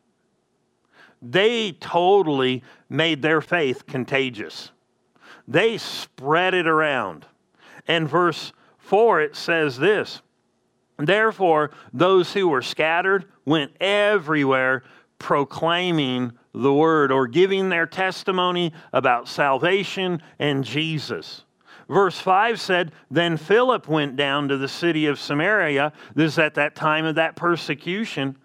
They 1.21 1.71
totally 1.71 2.63
made 2.87 3.23
their 3.23 3.41
faith 3.41 3.87
contagious. 3.87 4.71
They 5.47 5.79
spread 5.79 6.53
it 6.53 6.67
around. 6.67 7.25
And 7.87 8.07
verse 8.07 8.53
4, 8.77 9.21
it 9.21 9.35
says 9.35 9.77
this 9.77 10.21
Therefore, 10.97 11.71
those 11.93 12.31
who 12.33 12.47
were 12.47 12.61
scattered 12.61 13.25
went 13.43 13.71
everywhere 13.81 14.83
proclaiming 15.19 16.33
the 16.53 16.73
word 16.73 17.11
or 17.11 17.27
giving 17.27 17.69
their 17.69 17.85
testimony 17.85 18.73
about 18.93 19.27
salvation 19.27 20.21
and 20.39 20.63
Jesus. 20.63 21.43
Verse 21.87 22.19
5 22.19 22.59
said, 22.59 22.91
Then 23.11 23.37
Philip 23.37 23.87
went 23.87 24.15
down 24.15 24.47
to 24.47 24.57
the 24.57 24.67
city 24.67 25.05
of 25.05 25.19
Samaria. 25.19 25.93
This 26.15 26.33
is 26.33 26.39
at 26.39 26.55
that 26.55 26.75
time 26.75 27.05
of 27.05 27.15
that 27.15 27.35
persecution. 27.35 28.37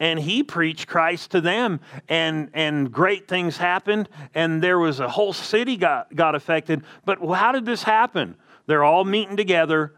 And 0.00 0.18
he 0.18 0.42
preached 0.42 0.86
Christ 0.86 1.32
to 1.32 1.40
them, 1.40 1.80
and, 2.08 2.50
and 2.54 2.92
great 2.92 3.26
things 3.26 3.56
happened, 3.56 4.08
and 4.32 4.62
there 4.62 4.78
was 4.78 5.00
a 5.00 5.08
whole 5.08 5.32
city 5.32 5.76
got, 5.76 6.14
got 6.14 6.36
affected. 6.36 6.84
But 7.04 7.18
how 7.20 7.50
did 7.50 7.66
this 7.66 7.82
happen? 7.82 8.36
They're 8.66 8.84
all 8.84 9.04
meeting 9.04 9.36
together, 9.36 9.94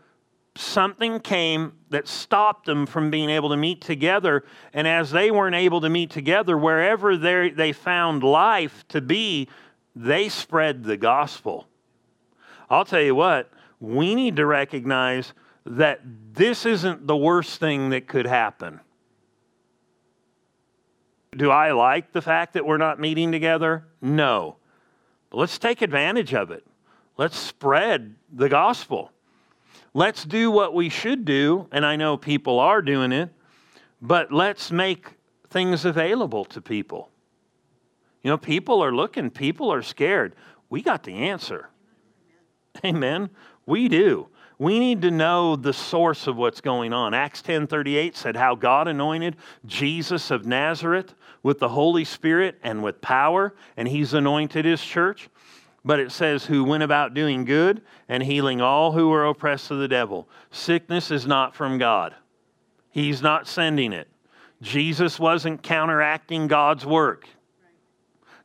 something 0.56 1.20
came 1.20 1.72
that 1.90 2.08
stopped 2.08 2.66
them 2.66 2.86
from 2.86 3.10
being 3.10 3.30
able 3.30 3.50
to 3.50 3.56
meet 3.56 3.80
together. 3.80 4.44
And 4.72 4.86
as 4.86 5.10
they 5.10 5.30
weren't 5.30 5.54
able 5.54 5.80
to 5.80 5.88
meet 5.88 6.10
together, 6.10 6.56
wherever 6.58 7.16
they 7.16 7.72
found 7.72 8.22
life 8.22 8.86
to 8.88 9.00
be, 9.00 9.48
they 9.94 10.28
spread 10.28 10.84
the 10.84 10.96
gospel. 10.96 11.66
I'll 12.68 12.84
tell 12.84 13.00
you 13.00 13.14
what, 13.14 13.50
we 13.80 14.14
need 14.14 14.36
to 14.36 14.46
recognize 14.46 15.32
that 15.66 16.00
this 16.32 16.66
isn't 16.66 17.06
the 17.06 17.16
worst 17.16 17.58
thing 17.58 17.90
that 17.90 18.06
could 18.06 18.26
happen. 18.26 18.80
Do 21.36 21.50
I 21.50 21.72
like 21.72 22.12
the 22.12 22.22
fact 22.22 22.54
that 22.54 22.66
we're 22.66 22.76
not 22.76 22.98
meeting 22.98 23.30
together? 23.30 23.84
No. 24.00 24.56
But 25.30 25.38
let's 25.38 25.58
take 25.58 25.80
advantage 25.82 26.34
of 26.34 26.50
it. 26.50 26.66
Let's 27.16 27.38
spread 27.38 28.16
the 28.32 28.48
gospel. 28.48 29.12
Let's 29.92 30.24
do 30.24 30.50
what 30.50 30.74
we 30.74 30.88
should 30.88 31.24
do, 31.24 31.66
and 31.72 31.84
I 31.84 31.96
know 31.96 32.16
people 32.16 32.60
are 32.60 32.80
doing 32.80 33.12
it, 33.12 33.30
but 34.00 34.32
let's 34.32 34.70
make 34.70 35.08
things 35.48 35.84
available 35.84 36.44
to 36.46 36.60
people. 36.60 37.10
You 38.22 38.30
know, 38.30 38.38
people 38.38 38.82
are 38.84 38.94
looking, 38.94 39.30
people 39.30 39.72
are 39.72 39.82
scared. 39.82 40.36
We 40.68 40.82
got 40.82 41.02
the 41.02 41.14
answer. 41.14 41.70
Amen. 42.84 43.30
We 43.66 43.88
do. 43.88 44.28
We 44.58 44.78
need 44.78 45.00
to 45.02 45.10
know 45.10 45.56
the 45.56 45.72
source 45.72 46.26
of 46.26 46.36
what's 46.36 46.60
going 46.60 46.92
on. 46.92 47.14
Acts 47.14 47.40
10:38 47.40 48.14
said 48.14 48.36
how 48.36 48.54
God 48.54 48.88
anointed 48.88 49.36
Jesus 49.64 50.30
of 50.30 50.44
Nazareth 50.44 51.14
with 51.42 51.58
the 51.58 51.70
Holy 51.70 52.04
Spirit 52.04 52.58
and 52.62 52.82
with 52.82 53.00
power, 53.00 53.54
and 53.78 53.88
he's 53.88 54.12
anointed 54.12 54.66
his 54.66 54.84
church. 54.84 55.30
But 55.84 56.00
it 56.00 56.12
says, 56.12 56.44
who 56.44 56.62
went 56.64 56.82
about 56.82 57.14
doing 57.14 57.44
good 57.44 57.82
and 58.08 58.22
healing 58.22 58.60
all 58.60 58.92
who 58.92 59.08
were 59.08 59.24
oppressed 59.24 59.70
of 59.70 59.78
the 59.78 59.88
devil. 59.88 60.28
Sickness 60.50 61.10
is 61.10 61.26
not 61.26 61.54
from 61.54 61.78
God, 61.78 62.14
He's 62.90 63.22
not 63.22 63.46
sending 63.46 63.92
it. 63.92 64.08
Jesus 64.62 65.18
wasn't 65.18 65.62
counteracting 65.62 66.46
God's 66.46 66.84
work. 66.84 67.26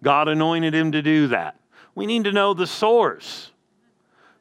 God 0.01 0.27
anointed 0.27 0.73
him 0.73 0.91
to 0.91 1.01
do 1.01 1.27
that. 1.27 1.59
We 1.93 2.05
need 2.05 2.23
to 2.25 2.31
know 2.31 2.53
the 2.53 2.67
source 2.67 3.51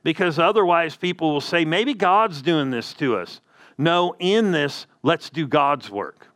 because 0.03 0.39
otherwise 0.39 0.97
people 0.97 1.33
will 1.33 1.41
say, 1.41 1.65
maybe 1.65 1.95
God's 1.95 2.43
doing 2.43 2.71
this 2.71 2.93
to 2.95 3.17
us. 3.17 3.41
No, 3.79 4.15
in 4.19 4.53
this, 4.53 4.87
let's 5.03 5.31
do 5.31 5.49
God's 5.49 5.91
work. 5.91 6.29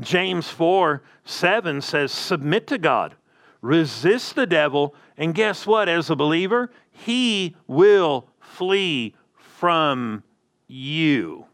James 0.00 0.48
4 0.48 1.02
7 1.24 1.80
says, 1.80 2.12
Submit 2.12 2.66
to 2.68 2.78
God, 2.78 3.14
resist 3.62 4.34
the 4.34 4.46
devil, 4.46 4.94
and 5.16 5.34
guess 5.34 5.66
what? 5.66 5.88
As 5.88 6.10
a 6.10 6.16
believer, 6.16 6.70
he 6.90 7.56
will 7.66 8.28
flee 8.40 9.14
from 9.36 10.22
you. 10.68 11.46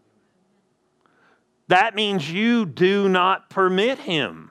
That 1.68 1.94
means 1.94 2.30
you 2.30 2.66
do 2.66 3.09
not 3.09 3.50
permit 3.50 3.98
him. 3.98 4.50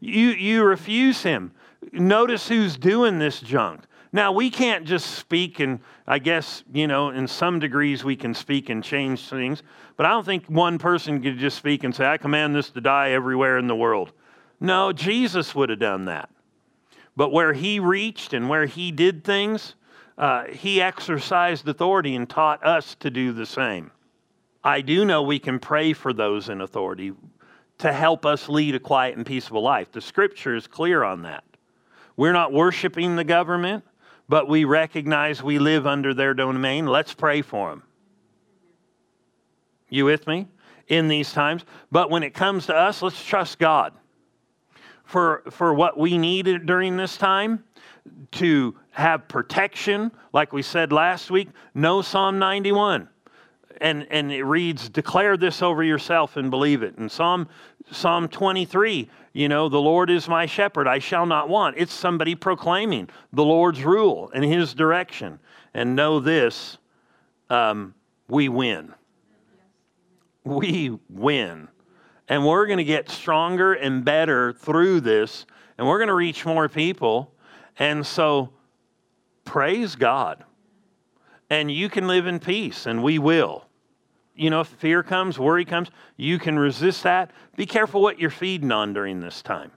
You, 0.00 0.30
you 0.30 0.64
refuse 0.64 1.22
him. 1.22 1.52
Notice 1.92 2.48
who's 2.48 2.76
doing 2.76 3.18
this 3.18 3.40
junk. 3.40 3.82
Now, 4.12 4.32
we 4.32 4.48
can't 4.48 4.84
just 4.84 5.16
speak, 5.16 5.60
and 5.60 5.80
I 6.06 6.20
guess, 6.20 6.62
you 6.72 6.86
know, 6.86 7.10
in 7.10 7.26
some 7.26 7.58
degrees 7.58 8.04
we 8.04 8.16
can 8.16 8.32
speak 8.32 8.70
and 8.70 8.82
change 8.82 9.28
things, 9.28 9.62
but 9.96 10.06
I 10.06 10.10
don't 10.10 10.24
think 10.24 10.46
one 10.46 10.78
person 10.78 11.20
could 11.20 11.36
just 11.36 11.58
speak 11.58 11.84
and 11.84 11.94
say, 11.94 12.06
I 12.06 12.16
command 12.16 12.54
this 12.54 12.70
to 12.70 12.80
die 12.80 13.10
everywhere 13.10 13.58
in 13.58 13.66
the 13.66 13.74
world. 13.74 14.12
No, 14.60 14.92
Jesus 14.92 15.54
would 15.54 15.70
have 15.70 15.78
done 15.78 16.06
that. 16.06 16.30
But 17.16 17.32
where 17.32 17.52
he 17.52 17.78
reached 17.78 18.32
and 18.32 18.48
where 18.48 18.66
he 18.66 18.90
did 18.90 19.24
things, 19.24 19.74
uh, 20.18 20.44
he 20.44 20.80
exercised 20.80 21.68
authority 21.68 22.16
and 22.16 22.28
taught 22.28 22.64
us 22.64 22.96
to 22.96 23.10
do 23.10 23.32
the 23.32 23.46
same. 23.46 23.90
I 24.62 24.80
do 24.80 25.04
know 25.04 25.22
we 25.22 25.38
can 25.38 25.58
pray 25.58 25.92
for 25.92 26.12
those 26.12 26.48
in 26.48 26.60
authority 26.60 27.12
to 27.78 27.92
help 27.92 28.24
us 28.24 28.48
lead 28.48 28.74
a 28.74 28.80
quiet 28.80 29.16
and 29.16 29.26
peaceable 29.26 29.62
life. 29.62 29.92
The 29.92 30.00
scripture 30.00 30.54
is 30.54 30.66
clear 30.66 31.04
on 31.04 31.22
that. 31.22 31.44
We're 32.16 32.32
not 32.32 32.52
worshiping 32.52 33.16
the 33.16 33.24
government 33.24 33.84
but 34.28 34.48
we 34.48 34.64
recognize 34.64 35.42
we 35.42 35.58
live 35.58 35.86
under 35.86 36.14
their 36.14 36.34
domain. 36.34 36.86
Let's 36.86 37.12
pray 37.12 37.42
for 37.42 37.70
them. 37.70 37.82
You 39.88 40.06
with 40.06 40.26
me? 40.26 40.48
In 40.88 41.08
these 41.08 41.32
times. 41.32 41.64
But 41.90 42.10
when 42.10 42.22
it 42.22 42.34
comes 42.34 42.66
to 42.66 42.74
us, 42.74 43.02
let's 43.02 43.22
trust 43.22 43.58
God 43.58 43.92
for, 45.04 45.42
for 45.50 45.74
what 45.74 45.98
we 45.98 46.18
need 46.18 46.66
during 46.66 46.96
this 46.96 47.16
time 47.16 47.64
to 48.32 48.74
have 48.90 49.28
protection, 49.28 50.10
like 50.32 50.52
we 50.52 50.62
said 50.62 50.92
last 50.92 51.30
week. 51.30 51.48
Know 51.74 52.02
Psalm 52.02 52.38
91 52.38 53.08
and, 53.80 54.06
and 54.10 54.32
it 54.32 54.44
reads, 54.44 54.88
Declare 54.88 55.36
this 55.36 55.62
over 55.62 55.82
yourself 55.82 56.36
and 56.36 56.50
believe 56.50 56.82
it. 56.82 56.96
And 56.96 57.10
Psalm, 57.10 57.48
Psalm 57.90 58.28
23, 58.28 59.08
you 59.32 59.48
know, 59.48 59.68
the 59.68 59.80
Lord 59.80 60.10
is 60.10 60.28
my 60.28 60.46
shepherd, 60.46 60.86
I 60.86 60.98
shall 60.98 61.26
not 61.26 61.48
want. 61.48 61.76
It's 61.78 61.92
somebody 61.92 62.34
proclaiming 62.34 63.08
the 63.32 63.44
Lord's 63.44 63.84
rule 63.84 64.30
and 64.34 64.44
his 64.44 64.74
direction. 64.74 65.38
And 65.74 65.96
know 65.96 66.20
this 66.20 66.78
um, 67.50 67.94
we 68.28 68.48
win. 68.48 68.94
We 70.44 70.98
win. 71.08 71.68
And 72.28 72.46
we're 72.46 72.66
going 72.66 72.78
to 72.78 72.84
get 72.84 73.10
stronger 73.10 73.74
and 73.74 74.04
better 74.04 74.52
through 74.52 75.00
this, 75.00 75.46
and 75.76 75.86
we're 75.86 75.98
going 75.98 76.08
to 76.08 76.14
reach 76.14 76.46
more 76.46 76.68
people. 76.68 77.34
And 77.78 78.06
so, 78.06 78.50
praise 79.44 79.94
God 79.94 80.44
and 81.50 81.70
you 81.70 81.88
can 81.88 82.06
live 82.06 82.26
in 82.26 82.38
peace, 82.38 82.86
and 82.86 83.02
we 83.02 83.18
will. 83.18 83.66
You 84.34 84.50
know, 84.50 84.60
if 84.60 84.68
fear 84.68 85.02
comes, 85.02 85.38
worry 85.38 85.64
comes, 85.64 85.88
you 86.16 86.38
can 86.38 86.58
resist 86.58 87.02
that. 87.04 87.30
Be 87.56 87.66
careful 87.66 88.02
what 88.02 88.18
you're 88.18 88.30
feeding 88.30 88.72
on 88.72 88.92
during 88.92 89.20
this 89.20 89.42
time. 89.42 89.70